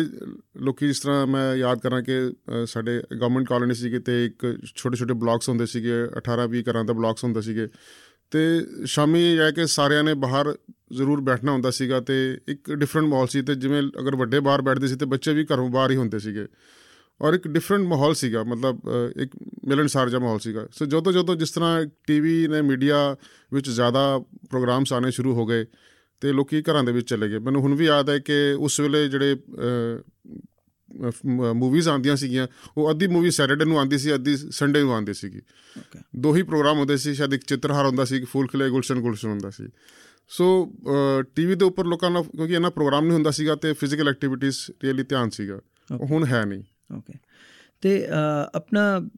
[0.63, 2.17] ਲੋਕੀ ਜਿਸ ਤਰ੍ਹਾਂ ਮੈਂ ਯਾਦ ਕਰਾਂ ਕਿ
[2.67, 6.93] ਸਾਡੇ ਗਵਰਨਮੈਂਟ ਕਾਲੋਨੀ ਸੀਗੇ ਤੇ ਇੱਕ ਛੋਟੇ ਛੋਟੇ ਬਲਾਕਸ ਹੁੰਦੇ ਸੀਗੇ 18 20 ਘਰਾਂ ਦੇ
[6.93, 7.69] ਬਲਾਕਸ ਹੁੰਦੇ ਸੀਗੇ।
[8.31, 8.41] ਤੇ
[8.85, 10.57] ਸ਼ਾਮੀ ਜਾ ਕੇ ਸਾਰਿਆਂ ਨੇ ਬਾਹਰ
[10.93, 12.17] ਜ਼ਰੂਰ ਬੈਠਣਾ ਹੁੰਦਾ ਸੀਗਾ ਤੇ
[12.49, 15.69] ਇੱਕ ਡਿਫਰੈਂਟ ਮਾਹੌਲ ਸੀ ਤੇ ਜਿਵੇਂ ਅਗਰ ਵੱਡੇ ਬਾਹਰ ਬੈਠਦੇ ਸੀ ਤੇ ਬੱਚੇ ਵੀ ਘਰੋਂ
[15.71, 16.47] ਬਾਹਰ ਹੀ ਹੁੰਦੇ ਸੀਗੇ।
[17.21, 18.81] ਔਰ ਇੱਕ ਡਿਫਰੈਂਟ ਮਾਹੌਲ ਸੀਗਾ ਮਤਲਬ
[19.17, 19.37] ਇੱਕ
[19.69, 23.17] ਮਿਲਣਸਾਰ ਜਿਹਾ ਮਾਹੌਲ ਸੀਗਾ। ਸੋ ਜਦੋਂ ਜਦੋਂ ਜਿਸ ਤਰ੍ਹਾਂ ਟੀਵੀ ਨੇ ਮੀਡੀਆ
[23.53, 24.19] ਵਿੱਚ ਜ਼ਿਆਦਾ
[24.51, 25.65] ਪ੍ਰੋਗਰਾਮਸ ਆਨੇ ਸ਼ੁਰੂ ਹੋ ਗਏ
[26.23, 29.09] ਤੇ ਲੋਕੀ ਘਰਾਂ ਦੇ ਵਿੱਚ ਚਲੇ ਗਏ। ਮੈਨੂੰ ਹੁਣ ਵੀ ਯਾਦ ਹੈ ਕਿ ਉਸ ਵੇਲੇ
[29.09, 29.37] ਜਿਹੜੇ
[31.55, 32.47] ਮੂਵੀਜ਼ ਆਉਂਦੀਆਂ ਸੀਗੀਆਂ
[32.77, 35.41] ਉਹ ਅੱਧੀ ਮੂਵੀ ਸੈਟਰਡੇ ਨੂੰ ਆਉਂਦੀ ਸੀ ਅੱਧੀ ਸੰਡੇ ਨੂੰ ਆਉਂਦੀ ਸੀਗੀ।
[36.17, 39.29] ਦੋ ਹੀ ਪ੍ਰੋਗਰਾਮ ਹੁੰਦੇ ਸੀ ਸ਼ਾਇਦ ਇੱਕ ਚਿੱਤਰਹਾਰ ਹੁੰਦਾ ਸੀ ਇੱਕ ਫੂਲ ਖਿਲੇ ਗੁਲਸ਼ਨ ਗੁਲਸ਼ਨ
[39.29, 39.69] ਹੁੰਦਾ ਸੀ।
[40.29, 40.47] ਸੋ
[41.37, 45.03] ਟੀਵੀ ਦੇ ਉੱਪਰ ਲੋਕਾਂ ਦਾ ਕਿਉਂਕਿ ਇਹਨਾਂ ਪ੍ਰੋਗਰਾਮ ਨਹੀਂ ਹੁੰਦਾ ਸੀਗਾ ਤੇ ਫਿਜ਼ੀਕਲ ਐਕਟੀਵਿਟੀਜ਼ ਰੀਅਲੀ
[45.03, 45.61] ਧਿਆਨ ਸੀਗਾ।
[46.11, 47.15] ਹੁਣ ਹੈ ਨਹੀਂ। ਓਕੇ
[47.83, 48.07] ਤੇ
[48.55, 49.09] ਆਪਣਾ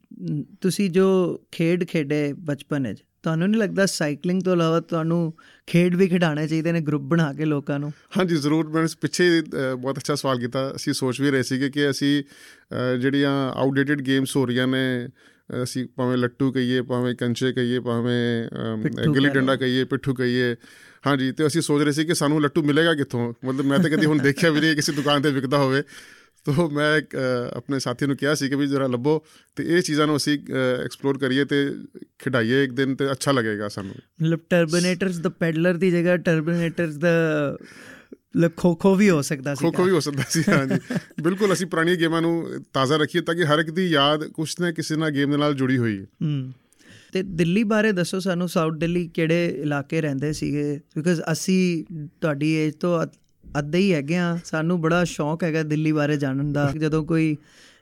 [0.61, 1.09] ਤੁਸੀਂ ਜੋ
[1.51, 5.33] ਖੇਡ ਖੇਡੇ ਬਚਪਨ ਵਿੱਚ ਤੁਹਾਨੂੰ ਨਹੀਂ ਲੱਗਦਾ ਸਾਈਕਲਿੰਗ ਤੋਂ ਇਲਾਵਾ ਤੁਹਾਨੂੰ
[5.67, 7.91] ਖੇਡ ਵੀ ਖਿਡਾਣੇ ਚਾਹੀਦੇ ਨੇ ਗਰੁੱਪ ਬਣਾ ਕੇ ਲੋਕਾਂ ਨੂੰ?
[8.17, 12.23] ਹਾਂਜੀ ਜ਼ਰੂਰ। ਮੈਂ ਪਿੱਛੇ ਬਹੁਤ ਅੱਛਾ ਸਵਾਲ ਕੀਤਾ। ਅਸੀਂ ਸੋਚ ਵੀ ਰਹੇ ਸੀਗੇ ਕਿ ਅਸੀਂ
[13.01, 15.09] ਜਿਹੜੀਆਂ ਆਊਟਡੇਟਡ ਗੇਮਸ ਹੋ ਰਹੀਆਂ ਨੇ
[15.63, 20.55] ਅਸੀਂ ਭਾਵੇਂ ਲੱਟੂ ਕਹੀਏ ਭਾਵੇਂ ਕੰਚੇ ਕਹੀਏ ਭਾਵੇਂ ਗਿੱਲੀ ਡੰਡਾ ਕਹੀਏ ਪਿੱਠੂ ਕਹੀਏ।
[21.07, 23.33] ਹਾਂਜੀ ਤੇ ਅਸੀਂ ਸੋਚ ਰਹੇ ਸੀ ਕਿ ਸਾਨੂੰ ਲੱਟੂ ਮਿਲੇਗਾ ਕਿੱਥੋਂ?
[23.45, 25.83] ਮਤਲਬ ਮੈਂ ਤਾਂ ਕਦੀ ਹੁਣ ਦੇਖਿਆ ਵੀ ਨਹੀਂ ਕਿਸੇ ਦੁਕਾਨ ਤੇ ਵਿਕਦਾ ਹੋਵੇ।
[26.55, 27.01] ਤੋ ਮੈਂ
[27.55, 29.25] ਆਪਣੇ ਸਾਥੀ ਨੂੰ ਕਿਹਾ ਸੀ ਕਿ ਵੀ ਜਰਾ ਲੱਭੋ
[29.55, 30.37] ਤੇ ਇਹ ਚੀਜ਼ਾਂ ਨੂੰ ਅਸੀਂ
[30.85, 31.65] ਐਕਸਪਲੋਰ ਕਰੀਏ ਤੇ
[32.19, 37.13] ਖਿਡਾਈਏ ਇੱਕ ਦਿਨ ਤੇ ਅੱਛਾ ਲੱਗੇਗਾ ਸਾਨੂੰ ਮਤਲਬ ਟਰਬੀਨੇਟਰਸ ਦਾ ਪੈਡਲਰ ਦੀ ਜਗ੍ਹਾ ਟਰਬੀਨੇਟਰਸ ਦਾ
[38.35, 40.79] ਲੋ ਖੋ ਵੀ ਹੋ ਸਕਦਾ ਸੀ ਖੋ ਵੀ ਹੋ ਸਕਦਾ ਸੀ ਹਾਂਜੀ
[41.21, 44.71] ਬਿਲਕੁਲ ਅਸੀਂ ਪੁਰਾਣੀਆਂ ਗੇਮਾਂ ਨੂੰ ਤਾਜ਼ਾ ਰੱਖੀਏ ਤਾਂ ਕਿ ਹਰ ਇੱਕ ਦੀ ਯਾਦ ਕੁਛ ਨਾ
[44.71, 46.53] ਕਿਸੇ ਨਾਲ ਗੇਮ ਦੇ ਨਾਲ ਜੁੜੀ ਹੋਈ ਹੈ ਹੂੰ
[47.11, 51.85] ਤੇ ਦਿੱਲੀ ਬਾਰੇ ਦੱਸੋ ਸਾਨੂੰ ਸਾਊਥ ਦਿੱਲੀ ਕਿਹੜੇ ਇਲਾਕੇ ਰਹਿੰਦੇ ਸੀਗੇ ਬਿਕਾਜ਼ ਅਸੀਂ
[52.21, 52.99] ਤੁਹਾਡੀ ਏਜ ਤੋਂ
[53.55, 57.35] ਅੱਧੇ ਹੀ ਹੈਗੇ ਆ। ਸਾਨੂੰ ਬੜਾ ਸ਼ੌਂਕ ਹੈਗਾ ਦਿੱਲੀ ਬਾਰੇ ਜਾਣਨ ਦਾ। ਜਦੋਂ ਕੋਈ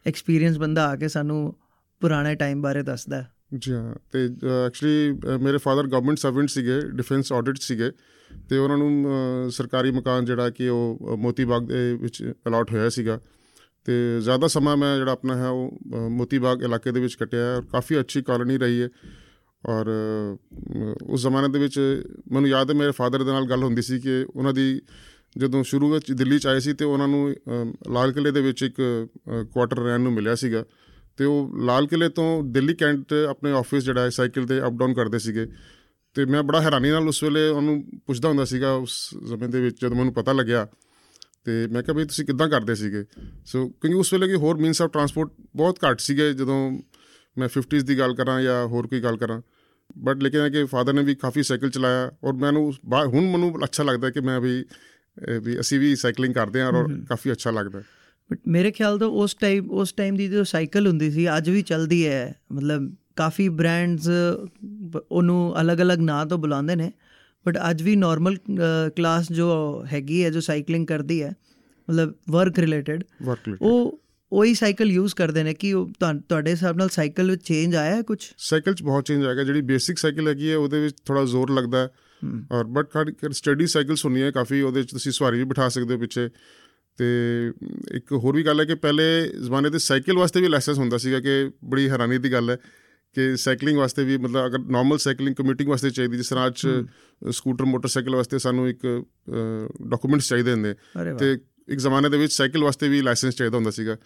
[0.05, 1.53] ਐਕਸਪੀਰੀਅੰਸ ਬੰਦਾ ਆ ਕੇ ਸਾਨੂੰ
[2.01, 3.23] ਪੁਰਾਣੇ ਟਾਈਮ ਬਾਰੇ ਦੱਸਦਾ।
[3.55, 4.25] ਜੀ ਹਾਂ, ਤੇ
[4.65, 7.91] ਐਕਚੁਅਲੀ ਮੇਰੇ ਫਾਦਰ ਗਵਰਨਮੈਂਟ ਸਰਵੈਂਟ ਸੀਗੇ ਡਿਫੈਂਸ ਆਡਿਟ ਸੀਗੇ,
[8.49, 13.19] ਤੇ ਉਹਨਾਂ ਨੂੰ ਸਰਕਾਰੀ ਮਕਾਨ ਜਿਹੜਾ ਕਿ ਉਹ ਮੋਤੀ ਬਾਗ ਦੇ ਵਿੱਚ ਅਲਾਟ ਹੋਇਆ ਸੀਗਾ।
[13.85, 17.65] ਤੇ ਜ਼ਿਆਦਾ ਸਮਾਂ ਮੈਂ ਜਿਹੜਾ ਆਪਣਾ ਹੈ, ਉਹ ਮੋਤੀ ਬਾਗ ਇਲਾਕੇ ਦੇ ਵਿੱਚ ਕੱਟਿਆ ਔਰ
[17.71, 18.89] ਕਾਫੀ ਅੱਛੀ ਕਾਲੋਨੀ ਰਹੀ ਹੈ।
[19.63, 19.87] ਔਰ
[21.03, 21.79] ਉਸ ਜ਼ਮਾਨੇ ਦੇ ਵਿੱਚ
[22.31, 24.81] ਮੈਨੂੰ ਯਾਦ ਹੈ, ਮੇਰੇ ਫਾਦਰ ਦੇ ਨਾਲ ਗੱਲ ਹੁੰਦੀ ਸੀ ਕਿ ਉਹਨਾਂ ਦੀ
[25.37, 27.35] ਜਦੋਂ ਸ਼ੁਰੂ ਵਿੱਚ ਦਿੱਲੀ ਚ ਆਏ ਸੀ ਤੇ ਉਹਨਾਂ ਨੂੰ
[27.91, 29.07] ਲਾਲ ਕਿਲੇ ਦੇ ਵਿੱਚ ਇੱਕ
[29.53, 30.63] ਕੁਆਟਰ ਰਹਿਣ ਨੂੰ ਮਿਲਿਆ ਸੀਗਾ।
[31.17, 34.93] ਤੇ ਉਹ ਲਾਲ ਕਿਲੇ ਤੋਂ ਦਿੱਲੀ ਕੈਂਟ ਆਪਣੇ ਆਫਿਸ ਜਿਹੜਾ ਹੈ, ਸਾਈਕਲ ਤੇ ਅਪ ਡਾਊਨ
[34.93, 35.47] ਕਰਦੇ ਸੀਗੇ।
[36.13, 39.81] ਤੇ ਮੈਂ ਬੜਾ ਹੈਰਾਨੀ ਨਾਲ ਉਸ ਵੇਲੇ ਉਹਨੂੰ ਪੁੱਛਦਾ ਹੁੰਦਾ ਸੀਗਾ ਉਸ ਜ਼ਮੀਨ ਦੇ ਵਿੱਚ
[39.81, 40.67] ਜਦੋਂ ਮੈਨੂੰ ਪਤਾ ਲੱਗਿਆ।
[41.45, 43.03] ਤੇ ਮੈਂ ਕਿਹਾ ਵੀ ਤੁਸੀਂ ਕਿੱਦਾਂ ਕਰਦੇ ਸੀਗੇ?
[43.45, 46.71] ਸੋ ਕਿਉਂਕਿ ਉਸ ਵੇਲੇ ਕੀ ਹੋਰ ਮੀਨਸ ਆਫ ਟਰਾਂਸਪੋਰਟ ਬਹੁਤ ਘੱਟ ਸੀਗੇ, ਜਦੋਂ
[47.37, 49.41] ਮੈਂ 50s ਦੀ ਗੱਲ ਕਰਾਂ ਜਾਂ ਹੋਰ ਕੋਈ ਗੱਲ ਕਰਾਂ।
[49.97, 52.71] ਬਟ ਲੇਕਿਨ ਹੈ ਕਿ ਫਾਦਰ ਨੇ ਵੀ ਕਾਫੀ ਸਾਈਕਲ ਚਲਾਇਆ ਔਰ ਮੈਨੂੰ
[53.05, 54.63] ਹੁਣ ਮੈਨੂੰ ਅੱਛਾ ਲੱਗਦਾ ਕਿ ਮੈਂ ਵੀ
[55.43, 57.81] ਵੀ ਅਸੀਂ ਵੀ ਸਾਈਕਲਿੰਗ ਕਰਦੇ ਹਾਂ ਔਰ ਕਾਫੀ ਅੱਛਾ ਲੱਗਦਾ
[58.31, 61.61] ਬਟ ਮੇਰੇ ਖਿਆਲ ਤੋਂ ਉਸ ਟਾਈਮ ਉਸ ਟਾਈਮ ਦੀ ਜੋ ਸਾਈਕਲ ਹੁੰਦੀ ਸੀ ਅੱਜ ਵੀ
[61.61, 64.09] ਚੱਲਦੀ ਹੈ। ਮਤਲਬ ਕਾਫੀ ਬ੍ਰਾਂਡਸ
[65.11, 66.91] ਉਹਨੂੰ ਅਲੱਗ-ਅਲੱਗ ਨਾਂ ਤੋਂ ਬੁਲਾਉਂਦੇ ਨੇ।
[67.45, 68.37] ਬਟ ਅੱਜ ਵੀ ਨਾਰਮਲ
[68.95, 69.47] ਕਲਾਸ ਜੋ
[69.93, 71.33] ਹੈਗੀ ਹੈ ਜੋ ਸਾਈਕਲਿੰਗ ਕਰਦੀ ਹੈ
[71.87, 73.03] ਮਤਲਬ ਵਰਕ ਰਿਲੇਟਡ
[73.61, 73.99] ਉਹ
[74.31, 78.17] ਉਹੀ ਸਾਈਕਲ ਯੂਜ਼ ਕਰਦੇ ਨੇ ਕਿ ਤੁਹਾਡੇ ਹਿਸਾਬ ਨਾਲ ਸਾਈਕਲ ਵਿੱਚ ਚੇਂਜ ਆਇਆ ਹੈ ਕੁਝ
[78.37, 81.77] ਸਾਈਕਲ 'ਚ ਬਹੁਤ ਚੇਂਜ ਆਏਗਾ ਜਿਹੜੀ ਬੇਸਿਕ ਸਾਈਕਲ ਹੈਗੀ ਹੈ ਉਹਦੇ ਵਿੱਚ ਥੋੜਾ ਜ਼ੋਰ ਲੱਗਦਾ
[81.77, 81.87] ਹੈ।
[82.51, 86.29] ਔਰ ਬਟ ਸਟੱਡੀ ਸਾਈਕਲਸ ਹੁੰਦੀਆਂ ਕਾਫੀ ਉਹਦੇ ਵਿੱਚ ਤੁਸੀਂ ਸਵਾਰੀ ਵੀ ਬਿਠਾ ਸਕਦੇ ਹੋ ਪਿੱਛੇ।
[86.97, 87.05] ਤੇ
[87.91, 91.19] ਇੱਕ ਹੋਰ ਵੀ ਗੱਲ ਹੈ ਕਿ ਪਹਿਲੇ ਜ਼ਮਾਨੇ ਤੇ ਸਾਈਕਲ ਵਾਸਤੇ ਵੀ ਲਾਇਸੈਂਸ ਹੁੰਦਾ ਸੀਗਾ
[91.19, 92.57] ਕਿ ਬੜੀ ਹੈਰਾਨੀ ਦੀ ਗੱਲ ਹੈ
[93.15, 96.67] ਕਿ ਸਾਈਕਲਿੰਗ ਵਾਸਤੇ ਵੀ ਮਤਲਬ ਅਗਰ ਨਾਰਮਲ ਸਾਈਕਲਿੰਗ ਕਮਿਊਟਿੰਗ ਵਾਸਤੇ ਚਾਹੀਦੀ ਜਿਸ ਤਰ੍ਹਾਂ ਅੱਜ
[97.31, 99.03] ਸਕੂਟਰ ਮੋਟਰਸਾਈਕਲ ਵਾਸਤੇ ਸਾਨੂੰ ਇੱਕ
[99.87, 100.73] ਡਾਕੂਮੈਂਟਸ ਚਾਹੀਦੇ ਹੁੰਦੇ।
[101.19, 101.33] ਤੇ
[101.67, 103.97] ਇੱਕ ਜ਼ਮਾਨੇ ਦੇ ਵਿੱਚ ਸਾਈਕਲ ਵਾਸਤੇ ਵੀ ਲਾਇਸੈਂਸ ਚਾਹੀਦਾ ਹੁੰਦਾ ਸੀਗਾ।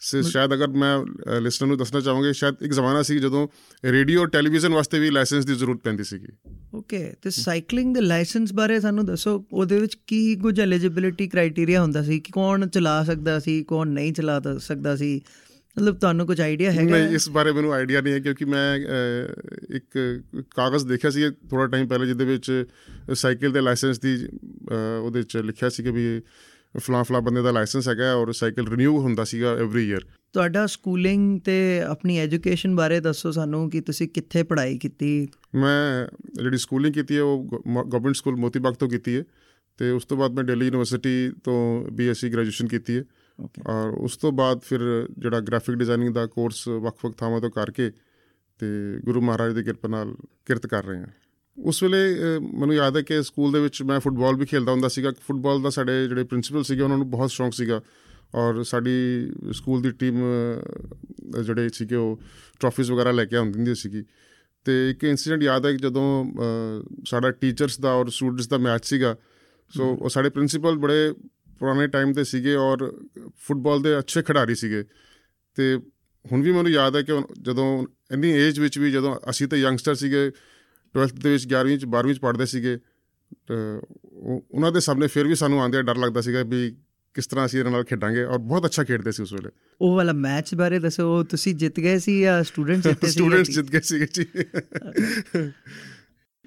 [0.00, 0.98] ਸ਼ਾਇਦ ਅਗਰ ਮੈਂ
[1.40, 3.48] ਲਿਸਨਰ ਨੂੰ ਦੱਸਣਾ ਚਾਹਾਂਗਾ ਸ਼ਾਇਦ ਇੱਕ ਜ਼ਮਾਨਾ ਸੀ ਜਦੋਂ
[3.84, 6.26] ਰੇਡੀਓ ਟੈਲੀਵਿਜ਼ਨ ਵਾਸਤੇ ਵੀ ਲਾਇਸੈਂਸ ਦੀ ਜ਼ਰੂਰਤ ਪੈਂਦੀ ਸੀਗੀ।
[6.74, 12.02] ਓਕੇ ਤੇ ਸਾਈਕਲਿੰਗ ਦੇ ਲਾਇਸੈਂਸ ਬਾਰੇ ਸਾਨੂੰ ਦੱਸੋ ਉਹਦੇ ਵਿੱਚ ਕੀ ਕੁਝ ਐਲੀਜੀਬਿਲਿਟੀ ਕ੍ਰਾਈਟੇਰੀਆ ਹੁੰਦਾ
[12.02, 12.20] ਸੀ?
[12.20, 15.20] ਕਿ ਕੌਣ ਚਲਾ ਸਕਦਾ ਸੀ ਕੌਣ ਨਹੀਂ ਚਲਾ ਸਕਦਾ ਸੀ?
[15.78, 16.96] ਮਤਲਬ ਤੁਹਾਨੂੰ ਕੁਝ ਆਈਡੀਆ ਹੈਗਾ?
[16.96, 18.78] ਨਹੀਂ ਇਸ ਬਾਰੇ ਮੈਨੂੰ ਆਈਡੀਆ ਨਹੀਂ ਹੈ ਕਿਉਂਕਿ ਮੈਂ
[19.74, 22.64] ਇੱਕ ਕਾਗਜ਼ ਦੇਖਿਆ ਸੀ ਥੋੜਾ ਟਾਈਮ ਪਹਿਲੇ ਜਿਹਦੇ ਵਿੱਚ
[23.14, 24.28] ਸਾਈਕਲ ਦੇ ਲਾਇਸੈਂਸ ਦੀ
[25.00, 26.20] ਉਹਦੇ ਵਿੱਚ ਲਿਖਿਆ ਸੀ ਕਿ ਵੀ
[26.78, 30.00] ਫਲਾ ਫਲਾ ਬੰਦੇ ਦਾ ਲਾਇਸੈਂਸ ਹੈਗਾ ਔਰ ਸਾਈਕਲ ਰੀਨਿਊ ਹੁੰਦਾ ਸੀਗਾ ਐਵਰੀ ਈਅਰ
[30.32, 35.28] ਤੁਹਾਡਾ ਸਕੂਲਿੰਗ ਤੇ ਆਪਣੀ ਐਜੂਕੇਸ਼ਨ ਬਾਰੇ ਦੱਸੋ ਸਾਨੂੰ ਕਿ ਤੁਸੀਂ ਕਿੱਥੇ ਪੜ੍ਹਾਈ ਕੀਤੀ?
[35.54, 39.24] ਮੈਂ ਜਿਹੜੀ ਸਕੂਲਿੰਗ ਕੀਤੀ ਹੈ ਉਹ ਗਵਰਨਮੈਂਟ ਸਕੂਲ ਮੋਤੀਬਾਗ ਤੋਂ ਕੀਤੀ ਹੈ
[39.78, 43.04] ਤੇ ਉਸ ਤੋਂ ਬਾਅਦ ਮੈਂ ਦਿੱਲੀ ਯੂਨੀਵਰਸਿਟੀ ਤੋਂ ਬੀਐਸਸੀ ਗ੍ਰੈਜੂਏਸ਼ਨ ਕੀਤੀ ਹੈ।
[43.66, 47.90] ਔਰ ਉਸ ਤੋਂ ਬਾਅਦ ਫਿਰ ਜਿਹੜਾ ਗ੍ਰਾਫਿਕ ਡਿਜ਼ਾਈਨਿੰਗ ਦਾ ਕੋਰਸ ਵੱਖ-ਵੱਖ ਥਾਵਾਂ ਤੋਂ ਕਰਕੇ
[48.58, 48.66] ਤੇ
[49.04, 50.14] ਗੁਰੂ ਮਹਾਰਾਜ ਦੀ ਕਿਰਪਾ ਨਾਲ
[50.46, 51.06] ਕਿਰਤ ਕਰ ਰਹੇ ਹਾਂ।
[51.58, 55.10] ਉਸ ਵੇਲੇ ਮੈਨੂੰ ਯਾਦ ਹੈ ਕਿ ਸਕੂਲ ਦੇ ਵਿੱਚ ਮੈਂ ਫੁੱਟਬਾਲ ਵੀ ਖੇਡਦਾ ਹੁੰਦਾ ਸੀਗਾ।
[55.10, 57.80] ਫੁੱਟਬਾਲ ਦਾ ਸਾਡੇ ਜਿਹੜੇ ਪ੍ਰਿੰਸੀਪਲ ਸੀਗੇ ਉਹਨਾਂ ਨੂੰ ਬਹੁਤ ਸ਼ੌਂਕ ਸੀਗਾ।
[58.34, 58.92] ਔਰ ਸਾਡੀ
[59.52, 60.20] ਸਕੂਲ ਦੀ ਟੀਮ
[61.44, 62.20] ਜਿਹੜੇ ਸੀਗੇ ਉਹ
[62.60, 64.04] ਟਰਾਫੀਜ਼ ਵਗੈਰਾ ਲੈ ਕੇ ਆਉਂਦੀ ਹੁੰਦੀ ਸੀਗੀ।
[64.64, 66.24] ਤੇ ਇੱਕ ਇਨਸੀਡੈਂਟ ਯਾਦ ਹੈ ਕਿ ਜਦੋਂ
[67.04, 69.16] ਸਾਡਾ ਟੀਚਰਸ ਦਾ ਔਰ ਸਟੂਡੈਂਟਸ ਦਾ ਮੈਚ ਸੀਗਾ
[69.70, 71.12] ਸੋ ਉਹ ਸਾਡੇ ਪ੍ਰਿੰਸੀਪਲ ਬੜੇ
[71.58, 72.90] ਪੁਰਾਣੇ ਟਾਈਮ ਤੇ ਸੀਗੇ ਔਰ
[73.38, 74.84] ਫੁੱਟਬਾਲ ਦੇ ਅੱਛੇ ਖਿਡਾਰੀ ਸੀਗੇ।
[75.56, 75.76] ਤੇ
[76.32, 79.94] ਹੁਣ ਵੀ ਮੈਨੂੰ ਯਾਦ ਹੈ ਕਿ ਜਦੋਂ ਇੰਨੀ ਏਜ ਵਿੱਚ ਵੀ ਜਦੋਂ ਅਸੀਂ ਤਾਂ ਯੰਗਸਟਰ
[79.94, 80.30] ਸੀਗੇ
[80.94, 82.78] 12th ਦੇ ਵਿੱਚ 11ਵੀਂ ਚ 12ਵੀਂ ਚ ਪੜ੍ਹਦੇ ਸੀਗੇ।
[84.50, 86.70] ਉਹਨਾਂ ਦੇ ਸਾਹਮਣੇ ਫਿਰ ਵੀ ਸਾਨੂੰ ਆਂਦੇ ਡਰ ਲੱਗਦਾ ਸੀਗਾ ਵੀ
[87.14, 90.12] ਕਿਸ ਤਰ੍ਹਾਂ ਅਸੀਂ ਇਹਨਾਂ ਨਾਲ ਖੇਡਾਂਗੇ ਔਰ ਬਹੁਤ ਅੱਛਾ ਖੇਡਦੇ ਸੀ ਉਸ ਵੇਲੇ। ਉਹ ਵਾਲਾ
[90.12, 93.80] ਮੈਚ ਬਾਰੇ ਦੱਸੋ ਉਹ ਤੁਸੀਂ ਜਿੱਤ ਗਏ ਸੀ ਜਾਂ ਸਟੂਡੈਂਟ ਜਿੱਤੇ ਸੀ ਸਟੂਡੈਂਟਸ ਜਿੱਤ ਗਏ
[93.80, 94.26] ਸੀਗੇ ਜੀ।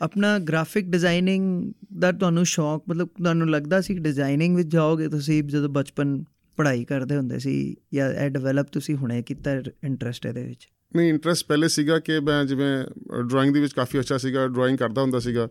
[0.01, 5.69] ਆਪਣਾ ਗ੍ਰਾਫਿਕ ਡਿਜ਼ਾਈਨਿੰਗ ਦਾ ਤੁਹਾਨੂੰ ਸ਼ੌਂਕ ਮਤਲਬ ਤੁਹਾਨੂੰ ਲੱਗਦਾ ਸੀ ਡਿਜ਼ਾਈਨਿੰਗ ਵਿੱਚ ਜਾਓਗੇ ਤੁਸੀਂ ਜਦੋਂ
[5.69, 6.23] ਬਚਪਨ
[6.57, 9.51] ਪੜ੍ਹਾਈ ਕਰਦੇ ਹੁੰਦੇ ਸੀ ਜਾਂ ਇਹ ਡਿਵੈਲਪ ਤੁਸੀਂ ਹੁਣੇ ਕੀਤਾ
[9.83, 10.67] ਇੰਟਰਸਟ ਇਹਦੇ ਵਿੱਚ?
[10.95, 12.86] ਨਹੀਂ ਇੰਟਰਸਟ ਪਹਿਲੇ ਸੀਗਾ ਕਿ ਮੈਂ ਜਿਵੇਂ
[13.24, 15.48] ਡਰਾਇੰਗ ਦੇ ਵਿੱਚ ਕਾਫੀ ਅੱਛਾ ਸੀਗਾ ਡਰਾਇੰਗ ਕਰਦਾ ਹੁੰਦਾ ਸੀਗਾ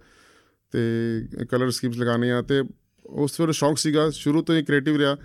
[0.73, 2.62] ਤੇ ਕਲਰ ਸਕੀਮਸ ਲਗਾਉਣੀਆਂ ਤੇ
[3.06, 5.16] ਉਸ ਵੇਲੇ ਸ਼ੌਂਕ ਸੀਗਾ ਸ਼ੁਰੂ ਤੋਂ ਹੀ ਕ੍ਰੀਏਟਿਵ ਰਿਹਾ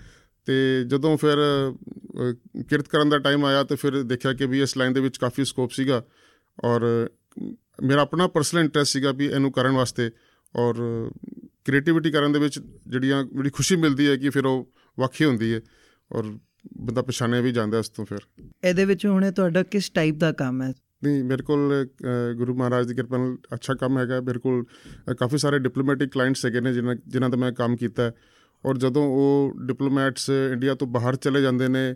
[0.46, 2.32] ਤੇ ਜਦੋਂ ਫਿਰ ਅ,
[2.62, 5.44] ਕਿਰਤ ਕਰਨ ਦਾ ਟਾਈਮ ਆਇਆ ਤੇ ਫਿਰ ਦੇਖਿਆ ਕਿ ਵੀ ਇਸ ਲਾਈਨ ਦੇ ਵਿੱਚ ਕਾਫੀ
[5.44, 6.02] ਸਕੋਪ ਸੀਗਾ
[6.64, 7.08] ਔਰ
[7.82, 10.10] ਮੇਰਾ ਆਪਣਾ ਪਰਸਨਲ ਇੰਟਰਸਟ ਸੀਗਾ ਵੀ ਇਹਨੂੰ ਕਰਨ ਵਾਸਤੇ
[10.56, 10.74] ਔਰ
[11.64, 15.60] ਕ੍ਰੀਏਟੀਵਿਟੀ ਕਰਨ ਦੇ ਵਿੱਚ ਜਿਹੜੀਆਂ ਜਿਹੜੀ ਖੁਸ਼ੀ ਮਿਲਦੀ ਹੈ ਕਿ ਫਿਰ ਉਹ ਵੱਖੀ ਹੁੰਦੀ ਹੈ
[16.12, 16.32] ਔਰ
[16.80, 18.18] ਬੰਦਾ ਪਛਾਣਿਆ ਵੀ ਜਾਂਦਾ ਇਸ ਤੋਂ ਫਿਰ।
[18.64, 20.72] ਇਹਦੇ ਵਿੱਚ ਹੁਣੇ ਤੁਹਾਡਾ ਕਿਸ ਟਾਈਪ ਦਾ ਕੰਮ ਹੈ?
[21.04, 21.86] ਨਹੀਂ ਮੇਰੇ ਕੋਲ
[22.36, 24.64] ਗੁਰੂ ਮਹਾਰਾਜ ਦੀ ਕਿਰਪਾ ਨਾਲ ਅੱਛਾ ਕੰਮ ਹੈਗਾ। ਮੇਰੇ ਕੋਲ
[25.18, 28.10] ਕਾਫੀ ਸਾਰੇ ਡਿਪਲੋਮੈਟਿਕ ਕਲਾਇੰਟਸ ਹੈਗੇ ਨੇ ਜਿਨ੍ਹਾਂ ਜਿਨ੍ਹਾਂ ਦਾ ਮੈਂ ਕੰਮ ਕੀਤਾ।
[28.64, 31.94] ਔਰ ਜਦੋਂ ਉਹ ਡਿਪਲੋਮੈਟਸ ਇੰਡੀਆ ਤੋਂ ਬਾਹਰ ਚਲੇ ਜਾਂਦੇ ਨੇ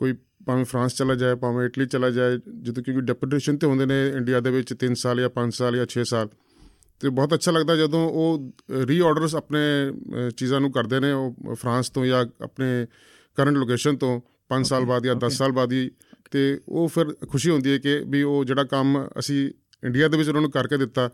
[0.00, 0.14] ਕੋਈ
[0.46, 4.40] ਭਾਵੇਂ ਫਰਾਂਸ ਚਲਾ ਜਾਏ ਭਾਵੇਂ ਇਟਲੀ ਚਲਾ ਜਾਏ ਜਦੋਂ ਕਿਉਂਕਿ ਡੈਪੂਟੇਸ਼ਨ ਤੇ ਹੁੰਦੇ ਨੇ ਇੰਡੀਆ
[4.40, 6.28] ਦੇ ਵਿੱਚ 3 ਸਾਲ ਜਾਂ 5 ਸਾਲ ਜਾਂ 6 ਸਾਲ
[7.04, 8.52] ਤੇ ਬਹੁਤ ਅੱਛਾ ਲੱਗਦਾ ਜਦੋਂ ਉਹ
[8.86, 9.58] ਰੀਆਰਡਰਸ ਆਪਣੇ
[10.36, 12.86] ਚੀਜ਼ਾਂ ਨੂੰ ਕਰਦੇ ਨੇ ਉਹ ਫਰਾਂਸ ਤੋਂ ਜਾਂ ਆਪਣੇ
[13.34, 14.20] ਕਰੰਟ ਲੋਕੇਸ਼ਨ ਤੋਂ
[14.50, 15.90] 5 ਸਾਲ ਬਾਅਦ ਜਾਂ 10 ਸਾਲ ਬਾਅਦ ਹੀ
[16.30, 19.50] ਤੇ ਉਹ ਫਿਰ ਖੁਸ਼ੀ ਹੁੰਦੀ ਹੈ ਕਿ ਵੀ ਉਹ ਜਿਹੜਾ ਕੰਮ ਅਸੀਂ
[19.84, 21.10] ਇੰਡੀਆ ਦੇ ਵਿੱਚ ਉਹਨਾਂ ਨੂੰ ਕਰਕੇ ਦਿੱਤਾ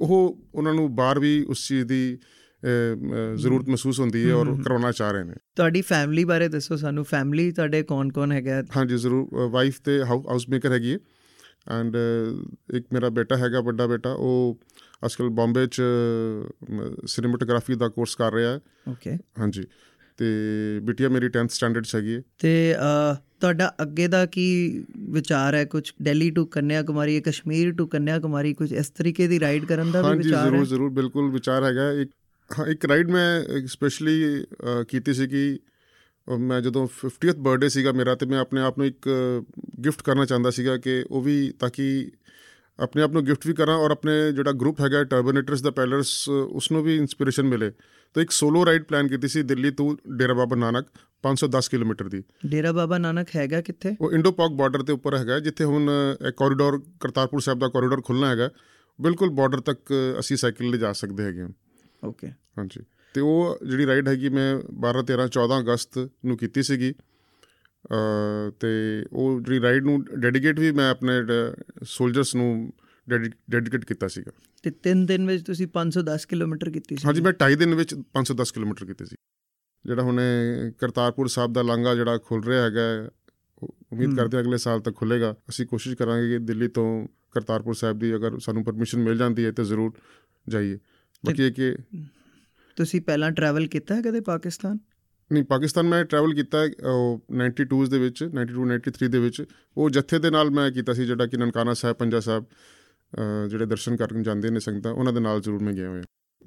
[0.00, 2.18] ਉਹ ਉਹਨਾਂ ਨੂੰ ਬਾਹਰ ਵੀ ਉਸ ਚੀਜ਼ ਦੀ
[3.34, 7.04] ਜ਼ਰੂਰਤ ਮਹਿਸੂਸ ਹੁੰਦੀ ਹੈ ਔਰ ਉਹ ਕਰਵਾਉਣਾ ਚਾਹ ਰਹੇ ਨੇ। ਤੁਹਾਡੀ ਫੈਮਿਲੀ ਬਾਰੇ ਦੱਸੋ ਸਾਨੂੰ।
[7.04, 8.62] ਫੈਮਿਲੀ ਤੁਹਾਡੇ ਕੌਣ-ਕੌਣ ਹੈਗਾ?
[8.76, 10.94] ਹਾਂਜੀ ਜ਼ਰੂਰ ਵਾਈਫ ਤੇ ਹਾਊਸ ਮੇਕਰ ਹੈਗੀ
[11.68, 11.96] ਐਂਡ
[12.74, 14.60] ਇੱਕ ਮੇਰਾ ਬੇਟਾ ਹੈਗਾ ਵੱਡਾ ਬੇਟਾ ਉਹ
[15.04, 15.82] ਅੱਜਕੱਲ ਬੰਬੇ ਚ
[17.06, 19.64] ਸਿਨੇਮੈਟੋਗ੍ਰਾਫੀ ਦਾ ਕੋਰਸ ਕਰ ਰਿਹਾ ਹੈ। ਓਕੇ ਹਾਂਜੀ।
[20.18, 20.26] ਤੇ
[20.82, 22.74] ਬਿਟੀਆ ਮੇਰੀ 10th ਸਟੈਂਡਰਡ 'ਚ ਹੈਗੀ ਤੇ
[23.40, 24.44] ਤੁਹਾਡਾ ਅੱਗੇ ਦਾ ਕੀ
[24.96, 25.64] ਵਿਚਾਰ ਹੈ?
[25.64, 29.90] ਕੁਝ ਦਿੱਲੀ ਟੂ ਕੰਨਿਆ ਕੁਮਾਰੀ ਕਸ਼ਮੀਰ ਟੂ ਕੰਨਿਆ ਕੁਮਾਰੀ ਕੁਝ ਇਸ ਤਰੀਕੇ ਦੀ ਰਾਈਡ ਕਰਨ
[29.90, 30.50] ਦਾ ਵੀ ਹਾਂਜੀ ਵਿਚਾਰ ਹੈ?
[30.50, 32.10] ਜ਼ਰੂਰ ਜ਼ਰੂਰ ਬਿਲਕੁਲ ਵਿਚਾਰ ਹੈਗਾ ਇੱਕ
[32.58, 34.44] ਹਾਂ ਇੱਕ ਰਾਈਡ ਮੈਂ ਸਪੈਸ਼ਲੀ
[34.88, 35.58] ਕੀਤੀ ਸੀ ਕਿ
[36.38, 39.08] ਮੈਂ ਜਦੋਂ 50th ਬਰਥਡੇ ਸੀਗਾ ਮੇਰਾ ਤੇ ਮੈਂ ਆਪਣੇ ਆਪ ਨੂੰ ਇੱਕ
[39.84, 41.86] ਗਿਫਟ ਕਰਨਾ ਚਾਹੁੰਦਾ ਸੀਗਾ ਕਿ ਉਹ ਵੀ ਤਾਂ ਕਿ
[42.78, 46.70] ਆਪਣੇ ਆਪ ਨੂੰ ਗਿਫਟ ਵੀ ਕਰਾਂ ਔਰ ਆਪਣੇ ਜਿਹੜਾ ਗਰੁੱਪ ਹੈਗਾ ਟਰਬਨੇਟਰਸ ਦਾ ਪੈਲਰਸ ਉਸ
[46.72, 47.70] ਨੂੰ ਵੀ ਇਨਸਪੀਰੇਸ਼ਨ ਮਿਲੇ।
[48.16, 50.86] ਤਾਂ ਇੱਕ ਸੋਲੋ ਰਾਈਡ ਪਲਾਨ ਕੀਤੀ ਸੀ ਦਿੱਲੀ ਤੋਂ ਡੇਰਾ ਬਾਬਾ ਨਾਨਕ
[51.24, 53.94] 510 ਕਿਲੋਮੀਟਰ ਦੀ। ਡੇਰਾ ਬਾਬਾ ਨਾਨਕ ਹੈਗਾ ਕਿੱਥੇ?
[54.00, 55.90] ਉਹ ਇੰਡੋ ਪਾਕ ਬਾਰਡਰ ਦੇ ਉੱਪਰ ਹੈਗਾ ਜਿੱਥੇ ਹੁਣ
[56.36, 58.50] ਕੋਰੀਡੋਰ ਕਰਤਾਰਪੁਰ ਸਾਹਿਬ ਦਾ ਕੋਰੀਡੋਰ ਖੁੱਲਣਾ ਹੈਗਾ।
[58.98, 61.46] ਬਿਲਕੁਲ ਬਾਰਡਰ ਤੱਕ ਅਸੀਂ ਸਾਈਕਲ ਲੈ ਜਾ ਸਕਦੇ ਹੈਗੇ
[62.04, 62.80] ਓਕੇ ਹਾਂਜੀ।
[63.14, 64.54] ਤੇ ਉਹ ਜਿਹੜੀ ਰਾਈਡ ਹੈਗੀ ਮੈਂ
[64.86, 66.94] 12 13 14 ਅਗਸਤ ਨੂੰ ਕੀਤੀ ਸੀਗੀ।
[68.60, 68.70] ਤੇ
[69.12, 71.12] ਉਹ ਜਿਹੜੀ ਰਾਈਡ ਨੂੰ ਡੈਡੀਕੇਟ ਵੀ ਮੈਂ ਆਪਣੇ
[71.82, 72.72] ਸੋਲਜਰਸ ਨੂੰ
[73.08, 77.56] ਡੈਡੀਕੇਟ ਕੀਤਾ ਸੀਗਾ। ਤੇ 3 ਦਿਨ ਵਿੱਚ ਤੁਸੀਂ 510 ਕਿਲੋਮੀਟਰ ਕੀਤੀ ਸੀ। ਹਾਂਜੀ ਮੈਂ 2.5
[77.56, 79.16] ਦਿਨ ਵਿੱਚ 510 ਕਿਲੋਮੀਟਰ ਕੀਤੇ ਸੀ।
[79.84, 80.20] ਜਿਹੜਾ ਹੁਣ
[80.78, 82.86] ਕਰਤਾਰਪੁਰ ਸਾਹਿਬ ਦਾ ਲਾਂਘਾ ਜਿਹੜਾ ਖੁੱਲ ਰਿਹਾ ਹੈਗਾ
[83.62, 86.86] ਉਮੀਦ। ਕਰਦੇ ਹਾਂ ਅਗਲੇ ਸਾਲ ਤੱਕ ਖੁੱਲੇਗਾ ਅਸੀਂ ਕੋਸ਼ਿਸ਼ ਕਰਾਂਗੇ ਕਿ ਦਿੱਲੀ ਤੋਂ
[87.32, 89.92] ਕਰਤਾਰਪੁਰ ਸਾਹਿਬ ਦੀ ਅਗਰ ਸਾਨੂੰ ਪਰਮਿਸ਼ਨ ਮਿਲ ਜਾਂਦੀ ਹੈ ਤਾਂ ਜ਼ਰੂਰ
[90.46, 90.78] ਜਾਈਏ।
[91.24, 91.76] ਬਾਕੀ ਇਹ ਕਿ
[92.76, 94.78] ਤੁਸੀਂ ਪਹਿਲਾਂ ਟਰੈਵਲ ਕੀਤਾ ਹੈ ਕਦੇ ਪਾਕਿਸਤਾਨ?
[95.32, 99.44] ਨਹੀਂ ਪਾਕਿਸਤਾਨ ਮੈਂ ਟਰੈਵਲ ਕੀਤਾ ਹੈ, ਉਹ 92s ਦੇ ਵਿੱਚ 92 93 ਦੇ ਵਿੱਚ।
[99.76, 103.66] ਉਹ ਜੱਥੇ ਦੇ ਨਾਲ ਮੈਂ ਕੀਤਾ ਸੀ ਜਿਹੜਾ ਕਿ ਨਨਕਾਣਾ ਸਾਹਿਬ ਪੰਜਾ ਸਾਹਿਬ ਅ, ਜਿਹੜੇ
[103.66, 106.02] ਦਰਸ਼ਨ ਕਰਨ ਜਾਂਦੇ ਨੇ ਸੰਗਤਾਂ ਉਹਨਾਂ ਦੇ ਨਾਲ ਜ਼ਰੂਰ ਮੈਂ ਗਿਆ ਹੋਇਆ।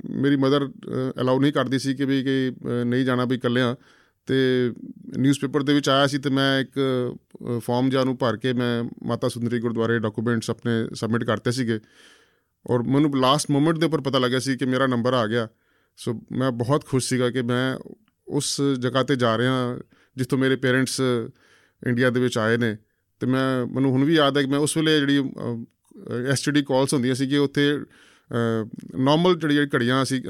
[0.09, 0.69] ਮੇਰੀ ਮਦਰ
[1.21, 3.75] ਅਲਾਉ ਨਹੀਂ ਕਰਦੀ ਸੀ ਕਿ ਵੀ ਕਿ ਅ, ਨਹੀਂ ਜਾਣਾ ਵੀ ਇਕੱਲਿਆਂ।
[4.25, 4.35] ਤੇ
[5.17, 6.79] ਨਿਊਜ਼ਪੇਪਰ ਦੇ ਵਿੱਚ ਆਇਆ ਸੀ ਤੇ ਮੈਂ ਇੱਕ
[7.59, 11.79] ਫਾਰਮ ਜਿਹਾ ਨੂੰ ਭਰ ਕੇ ਮੈਂ ਮਾਤਾ ਸੁੰਦਰੀ ਗੁਰਦੁਆਰੇ ਡਾਕੂਮੈਂਟਸ ਆਪਣੇ ਸਬਮਿਟ ਕਰਤੇ ਸੀਗੇ।
[12.69, 15.47] ਔਰ ਮੈਨੂੰ ਲਾਸਟ ਮੂਮੈਂਟ ਦੇ ਉੱਪਰ ਪਤਾ ਲੱਗਿਆ ਸੀ ਕਿ ਮੇਰਾ ਨੰਬਰ ਆ ਗਿਆ।
[15.97, 17.77] ਸੋ ਮੈਂ ਬਹੁਤ ਖੁਸ਼ ਸੀਗਾ ਕਿ ਮੈਂ
[18.27, 19.79] ਉਸ ਜਗ੍ਹਾ ਤੇ ਜਾ ਰਿਹਾ
[20.17, 21.01] ਜਿੱਥੋਂ ਮੇਰੇ ਪੇਰੈਂਟਸ
[21.87, 22.75] ਇੰਡੀਆ ਦੇ ਵਿੱਚ ਆਏ ਨੇ।
[23.19, 25.23] ਤੇ ਮੈਂ ਮੈਨੂੰ ਹੁਣ ਵੀ ਯਾਦ ਹੈ ਕਿ ਮੈਂ ਉਸ ਵੇਲੇ ਜਿਹੜੀ
[26.31, 27.71] ਐਸਟੀਡੀ ਕਾਲਸ ਹੁੰਦੀਆਂ ਸੀ ਕਿ ਉੱਥੇ
[28.99, 30.21] ਨਾਰਮਲ ਜਿਹੜੀ ਘੜੀਆਂ ਸੀ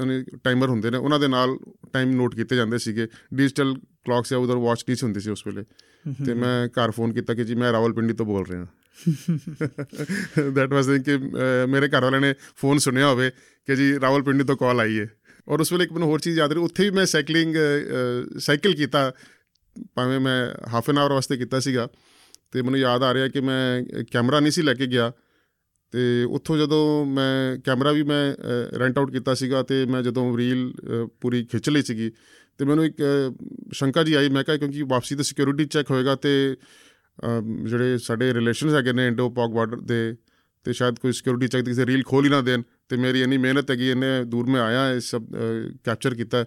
[0.44, 1.56] ਟਾਈਮਰ ਹੁੰਦੇ ਨੇ ਉਹਨਾਂ ਦੇ ਨਾਲ
[1.92, 3.74] ਟਾਈਮ ਨੋਟ ਕੀਤੇ ਜਾਂਦੇ ਸੀਗੇ। ਡਿਜੀਟਲ
[4.06, 5.64] ਕਲੌਕਸ ਜਾਂ ਉਧਰ ਵਾਚ ਨਹੀਂ ਸੀ ਹੁੰਦੀ ਸੀ ਉਸ ਵੇਲੇ।
[6.26, 8.66] ਤੇ ਮੈਂ ਘਰ ਫੋਨ ਕੀਤਾ ਕਿ ਜੀ ਮੈਂ ਰਾਵਲਪਿੰਡੀ ਤੋਂ ਬੋਲ ਰਿਹਾ
[10.50, 11.16] ਦੈਟ ਵਾਸ ਕਿ
[11.68, 13.30] ਮੇਰੇ ਘਰ ਵਾਲਿਆਂ ਨੇ ਫੋਨ ਸੁਣਿਆ ਹੋਵੇ
[13.68, 15.06] ਕਿ ਜੀ ਰਾਵਲਪਿੰਡੀ ਤੋਂ ਕਾਲ ਆਈ ਹੈ
[15.48, 17.54] ਔਰ ਉਸ ਵੇਲੇ ਇੱਕ ਮੈਨੂੰ ਹੋਰ ਚੀਜ਼ ਯਾਦ ਰਹੀ, ਉੱਥੇ ਵੀ ਮੈਂ ਸਾਈਕਲਿੰਗ
[18.40, 19.12] ਸਾਈਕਲ ਕੀਤਾ।
[19.94, 21.88] ਭਾਵੇਂ ਮੈਂ ਹਾਫ ਐਨ ਆਵਰ ਵਾਸਤੇ ਕੀਤਾ ਸੀਗਾ।
[22.52, 25.10] ਤੇ ਮੈਨੂੰ ਯਾਦ ਆ ਰਿਹਾ ਕਿ ਮੈਂ ਕੈਮਰਾ ਨਹੀਂ ਸੀ ਲੈ ਕੇ ਗਿਆ।
[25.92, 28.24] ਤੇ ਉੱਥੋਂ ਜਦੋਂ ਮੈਂ ਕੈਮਰਾ ਵੀ ਮੈਂ
[28.78, 30.72] ਰੈਂਟ ਆਊਟ ਕੀਤਾ ਸੀਗਾ ਤੇ ਮੈਂ ਜਦੋਂ ਰੀਲ
[31.20, 32.10] ਪੂਰੀ ਖਿੱਚ ਲਈ ਸੀਗੀ,
[32.58, 33.02] ਤੇ ਮੈਨੂੰ ਇੱਕ
[33.72, 36.32] ਸ਼ੰਕਾ ਜੀ ਆਈ। ਮੈਂ ਕਿਹਾ, ਕਿਉਂਕਿ ਵਾਪਸੀ ਤੇ ਸਿਕਿਉਰਿਟੀ ਚੈੱਕ ਹੋਏਗਾ ਤੇ
[37.64, 40.14] ਜਿਹੜੇ ਸਾਡੇ ਰਿਲੇਸ਼ਨਸ ਹੈਗੇ ਨੇ ਇੰਡੋ ਪਾਕ ਬਾਰਡਰ ਦੇ,
[40.66, 43.70] ਤੇ ਸ਼ਾਇਦ ਕੋਈ ਸਿਕਿਉਰਿਟੀ ਚੈੱਕ ਦੀ ਰੀਲ ਖੋਲ ਹੀ ਨਾ ਦੇਣ। ਤੇ ਮੇਰੀ ਇੰਨੀ ਮਿਹਨਤ
[43.70, 45.24] ਹੈਗੀ ਇੰਨੇ ਦੂਰ ਮੈਂ ਆਇਆ ਇਹ ਸਭ
[45.84, 46.44] ਕੈਪਚਰ ਕੀਤਾ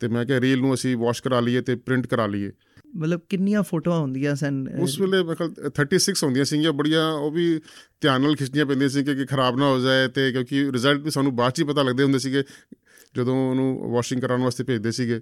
[0.00, 2.52] ਤੇ ਮੈਂ ਕਿਹਾ ਰੀਲ ਨੂੰ ਅਸੀਂ ਵਾਸ਼ ਕਰਾ ਲਈਏ ਤੇ ਪ੍ਰਿੰਟ ਕਰਾ ਲਈਏ।
[2.96, 4.68] ਮਤਲਬ ਕਿੰਨੀਆਂ ਫੋਟੋਆਂ ਹੁੰਦੀਆਂ ਸਨ?
[4.80, 7.60] ਉਸ ਵੇਲੇ ਮੇਰੇ ਖਿਆਲ 36 ਹੁੰਦੀਆਂ ਸੀਗੀਆਂ ਬੜੀਆਂ ਉਹ ਵੀ
[8.00, 11.36] ਧਿਆਨ ਨਾਲ ਖਿੱਚਣੀਆਂ ਪੈਂਦੀਆਂ ਸੀ ਕਿ ਖਰਾਬ ਨਾ ਹੋ ਜਾਏ ਤੇ ਕਿਉਂਕਿ ਰਿਜ਼ਲਟ ਵੀ ਸਾਨੂੰ
[11.36, 12.42] ਬਾਅਦ ਚ ਹੀ ਪਤਾ ਲੱਗਦੇ ਹੁੰਦੇ ਸੀਗੇ
[13.16, 15.20] ਜਦੋਂ ਉਹਨੂੰ ਵਾਸ਼ਿੰਗ ਕਰਾਉਣ ਵਾਸਤੇ ਭੇਜਦੇ ਸੀਗੇ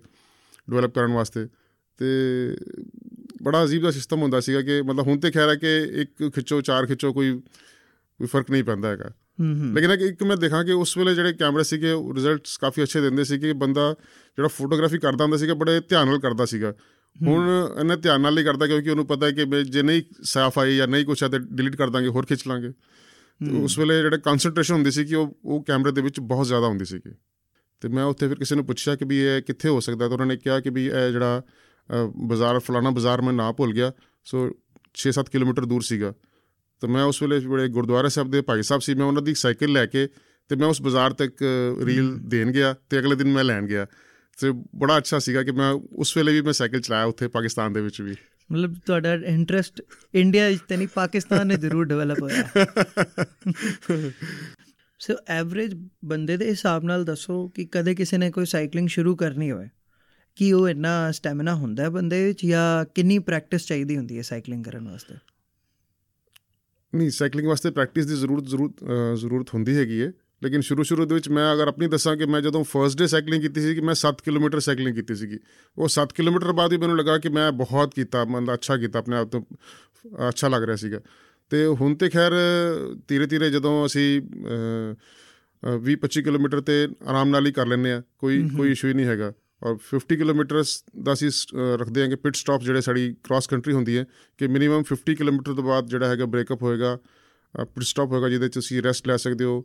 [0.70, 1.46] ਡਿਵੈਲਪ ਕਰਨ ਵਾਸਤੇ।
[1.98, 2.06] ਤੇ
[3.42, 6.60] ਬੜਾ ਅਜੀਬ ਦਾ ਸਿਸਟਮ ਹੁੰਦਾ ਸੀਗਾ ਕਿ ਮਤਲਬ ਹੁਣ ਤੇ ਖੈਰ ਹੈ ਕਿ ਇੱਕ ਖਿੱਚੋ
[6.60, 7.40] ਚਾਰ ਖਿੱਚੋ ਕੋਈ
[8.18, 11.92] ਕੋਈ ਫ਼ਰਕ ਨਹੀਂ ਪੈਂਦਾ ਹੈਗਾ। ਲੇਕਿਨ ਇੱਕ ਮੈਂ ਦੇਖਾਂ ਕਿ ਉਸ ਵੇਲੇ ਜਿਹੜੇ ਕੈਮਰੇ ਸੀਗੇ
[12.14, 13.94] ਰਿਜ਼ਲਟਸ ਕਾਫੀ ਅੱਛੇ ਦਿੰਦੇ ਸੀ ਕਿ ਬੰਦਾ
[14.38, 16.72] ਜਿਹੜਾ ਫੋਟੋਗ੍ਰਾਫੀ ਕਰਦਾ ਹੁੰਦਾ ਸੀਗਾ ਬੜੇ ਧਿਆਨ ਨਾਲ ਕਰਦਾ ਸੀਗਾ।
[17.16, 20.76] ਹੁਣ ਇਹਨੇ ਧਿਆਨ ਨਾਲ ਹੀ ਕਰਦਾ ਕਿਉਂਕਿ ਉਹਨੂੰ ਪਤਾ ਹੈ ਕਿ ਜੇ ਨਹੀਂ ਸਾਫ਼ ਆਈ
[20.76, 22.72] ਜਾਂ ਨਹੀਂ ਕੁਛ ਹੈ ਤੇ ਡਿਲੀਟ ਕਰ ਦਾਂਗੇ ਹੋਰ ਖਿੱਚ ਲਾਂਗੇ।
[23.60, 26.84] ਉਸ ਵੇਲੇ ਜਿਹੜੇ ਕਨਸੈਂਟਰੇਸ਼ਨ ਹੁੰਦੀ ਸੀ ਕਿ ਉਹ ਉਹ ਕੈਮਰੇ ਦੇ ਵਿੱਚ ਬਹੁਤ ਜ਼ਿਆਦਾ ਹੁੰਦੀ
[26.84, 26.98] ਸੀ
[27.82, 30.26] ਤੇ ਮੈਂ ਉੱਥੇ ਫਿਰ ਕਿਸੇ ਨੂੰ ਪੁੱਛਿਆ ਕਿ ਵੀ ਇਹ ਕਿੱਥੇ ਹੋ ਸਕਦਾ ਤਾਂ ਉਹਨਾਂ
[30.26, 31.42] ਨੇ ਕਿਹਾ ਕਿ ਵੀ ਇਹ ਜਿਹੜਾ
[32.26, 33.92] ਬਾਜ਼ਾਰ ਫਲਾਣਾ ਬਾਜ਼ਾਰ ਮੈਂ ਨਾ ਭੁੱਲ ਗਿਆ।
[34.24, 34.38] ਸੋ
[35.02, 36.12] 6-7 ਕਿਲੋਮੀਟਰ ਦੂਰ ਸੀਗਾ।
[36.80, 39.72] ਤਾਂ ਮੈਂ ਉਸ ਵੇਲੇ ਜਿਹੜੇ ਗੁਰਦੁਆਰਾ ਸਾਹਿਬ ਦੇ ਭਾਈ ਸਾਹਿਬ ਸੀ ਮੈਂ ਉਹਨਾਂ ਦੀ ਸਾਈਕਲ
[39.72, 40.08] ਲੈ ਕੇ
[40.48, 41.44] ਤੇ ਮੈਂ ਉਸ ਬਾਜ਼ਾਰ ਤੱਕ
[41.84, 43.86] ਰੀਲ ਦੇਣ ਗਿਆ ਤੇ ਅਗਲੇ ਦਿਨ ਮੈਂ ਲੈਣ ਗਿਆ।
[44.40, 47.80] ਤੇ ਬੜਾ ਅੱਛਾ ਸੀਗਾ ਕਿ ਮੈਂ ਉਸ ਵੇਲੇ ਵੀ ਮੈਂ ਸਾਈਕਲ ਚਲਾਇਆ ਉੱਥੇ ਪਾਕਿਸਤਾਨ ਦੇ
[47.80, 48.14] ਵਿੱਚ ਵੀ।
[48.52, 49.82] ਮਤਲਬ ਤੁਹਾਡਾ ਇੰਟਰਸਟ
[50.14, 52.48] ਇੰਡੀਆ ਵਿੱਚ ਤੇ ਨਹੀਂ ਪਾਕਿਸਤਾਨ ਨੇ ਜ਼ਰੂਰ ਡਿਵੈਲਪ ਹੋਇਆ।
[54.98, 59.50] ਸੋ ਐਵਰੇਜ ਬੰਦੇ ਦੇ ਹਿਸਾਬ ਨਾਲ ਦੱਸੋ ਕਿ ਕਦੇ ਕਿਸੇ ਨੇ ਕੋਈ ਸਾਈਕਲਿੰਗ ਸ਼ੁਰੂ ਕਰਨੀ
[59.50, 59.68] ਹੋਵੇ
[60.36, 64.64] ਕੀ ਉਹ ਇੰਨਾ ਸਟੈਮਿਨਾ ਹੁੰਦਾ ਹੈ ਬੰਦੇ ਵਿੱਚ ਜਾਂ ਕਿੰਨੀ ਪ੍ਰੈਕਟਿਸ ਚਾਹੀਦੀ ਹੁੰਦੀ ਹੈ ਸਾਈਕਲਿੰਗ
[64.64, 65.14] ਕਰਨ ਵਾਸਤੇ?
[66.96, 68.84] ਨਹੀਂ ਸਾਈਕਲਿੰਗ ਵਾਸਤੇ ਪ੍ਰੈਕਟਿਸ ਦੀ ਜ਼ਰੂਰਤ ਜ਼ਰੂਰਤ
[69.16, 72.40] ਜ਼ਰੂਰਤ ਹੁੰਦੀ ਹੈਗੀ ਹੈ। ਲੇਕਿਨ ਸ਼ੁਰੂ ਸ਼ੁਰੂ ਦੇ ਵਿੱਚ ਮੈਂ ਅਗਰ ਆਪਣੀ ਦੱਸਾਂ ਕਿ ਮੈਂ
[72.40, 75.38] ਜਦੋਂ ਫਰਸਟ ਡੇ ਸਾਈਕਲਿੰਗ ਕੀਤੀ ਸੀ ਕਿ ਮੈਂ 7 ਕਿਲੋਮੀਟਰ ਸਾਈਕਲਿੰਗ ਕੀਤੀ ਸੀਗੀ।
[75.78, 79.16] ਉਹ 7 ਕਿਲੋਮੀਟਰ ਬਾਅਦ ਹੀ ਮੈਨੂੰ ਲੱਗਾ ਕਿ ਮੈਂ ਬਹੁਤ ਕੀਤਾ ਮਤਲਬ ਅੱਛਾ ਕੀਤਾ ਆਪਣੇ
[79.16, 79.42] ਆਪ ਤੋਂ
[80.28, 81.00] ਅੱਛਾ ਲੱਗ ਰਿਹਾ ਸੀਗਾ।
[81.50, 82.32] ਤੇ ਹੁਣ ਤੇ ਖੈਰ
[83.08, 84.20] ਧੀਰੇ ਧੀਰੇ ਜਦੋਂ ਅਸੀਂ
[85.80, 89.06] 20 25 ਕਿਲੋਮੀਟਰ ਤੇ ਆਰਾਮ ਨਾਲ ਹੀ ਕਰ ਲੈਂਦੇ ਆ ਕੋਈ ਕੋਈ ਇਸ਼ੂ ਹੀ ਨਹੀਂ
[89.06, 89.32] ਹੈਗਾ।
[89.62, 91.30] ਔਰ 50 ਕਿਲੋਮੀਟਰਸ ਦਾ ਅਸੀਂ
[91.78, 94.04] ਰੱਖਦੇ ਹਾਂ ਕਿ ਪਿਟ ਸਟਾਪ ਜਿਹੜੇ ਸਾਡੀ ਕ੍ਰਾਸ ਕੰਟਰੀ ਹੁੰਦੀ ਹੈ,
[94.38, 96.98] ਕਿ ਮਿਨੀਮਮ 50 ਕਿਲੋਮੀਟਰ ਤੋਂ ਬਾਅਦ ਜਿਹੜਾ ਹੈਗਾ ਬ੍ਰੇਕਅਪ ਹੋਏਗਾ
[97.54, 99.64] ਪਿਟ ਸਟਾਪ ਹੋਏਗਾ, ਜਿਹਦੇ ਚ ਤੁਸੀਂ ਰੈਸਟ ਲੈ ਸਕਦੇ ਹੋ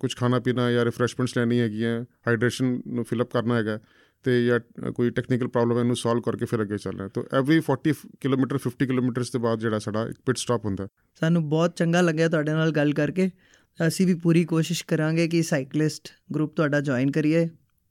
[0.00, 3.78] ਕੁਝ ਖਾਣਾ ਪੀਣਾ ਜਾਂ ਰਿਫਰੈਸ਼ਮੈਂਟਸ ਲੈਣੀ ਹੈਗੀਆਂ ਹਾਈਡਰੇਸ਼ਨ ਨੂੰ ਫਿਲ ਅਪ ਕਰਨਾ ਹੈਗਾ,
[4.24, 4.60] ਤੇ ਜਾਂ
[4.92, 8.58] ਕੋਈ ਟੈਕਨੀਕਲ ਪ੍ਰੋਬਲਮ ਹੈ ਇਹਨੂੰ ਸੋਲਵ ਕਰਕੇ ਫਿਰ ਅੱਗੇ ਚੱਲਣਾ ਹੈ। ਤਾਂ ਐਵਰੀ 40 ਕਿਲੋਮੀਟਰ
[8.64, 10.88] 50 ਕਿਲੋਮੀਟਰਸ ਦੇ ਬਾਅਦ ਜਿਹੜਾ ਸਾਡਾ ਇੱਕ ਪਿਟ ਸਟਾਪ ਹੁੰਦਾ
[11.20, 13.30] ਸਾਨੂੰ ਬਹੁਤ ਚੰਗਾ ਲੱਗਿਆ ਤੁਹਾਡੇ ਨਾਲ ਗੱਲ ਕਰਕੇ।
[13.78, 17.48] ਅਸੀਂ ਵੀ ਪੂਰੀ ਕੋਸ਼ਿਸ਼ ਕਰਾਂਗੇ ਕਿ ਸਾਈਕਲਿਸਟ ਗਰੁੱਪ ਤੁਹਾਡਾ ਜੁਆਇਨ ਕਰੀਏ।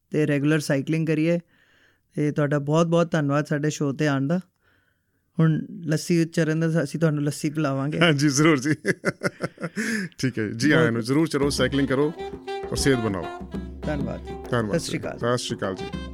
[0.09, 1.39] ਤੇ ਰੈਗੂਲਰ ਸਾਈਕਲਿੰਗ ਕਰੀਏ।
[2.15, 4.39] ਤੇ ਤੁਹਾਡਾ ਬਹੁਤ ਬਹੁਤ ਧੰਨਵਾਦ ਸਾਡੇ ਸ਼ੋਅ ਤੇ ਆਉਣ ਦਾ।
[5.39, 8.73] ਹੁਣ ਲੱਸੀ ਉਚਰਨ ਦਾ ਅਸੀਂ ਤੁਹਾਨੂੰ ਲੱਸੀ ਪਿਲਾਵਾਂਗੇ। ਹਾਂਜੀ ਜ਼ਰੂਰ ਜੀ।
[10.17, 12.13] ਠੀਕ ਹੈ ਜੀ। ਆਇਆਂ ਨੂੰ ਜ਼ਰੂਰ ਚਲੋ ਸਾਈਕਲਿੰਗ ਕਰੋ
[12.71, 13.23] ਔਰ ਸਿਹਤ ਬਣਾਓ।
[13.85, 16.06] ਧੰਨਵਾਦ ਧੰਨਵਾਦ ਸਤਿ ਸ਼੍ਰੀ ਅਕਾਲ। ਸਤਿ ਸ਼੍ਰੀ ਅਕਾਲ ਜੀ।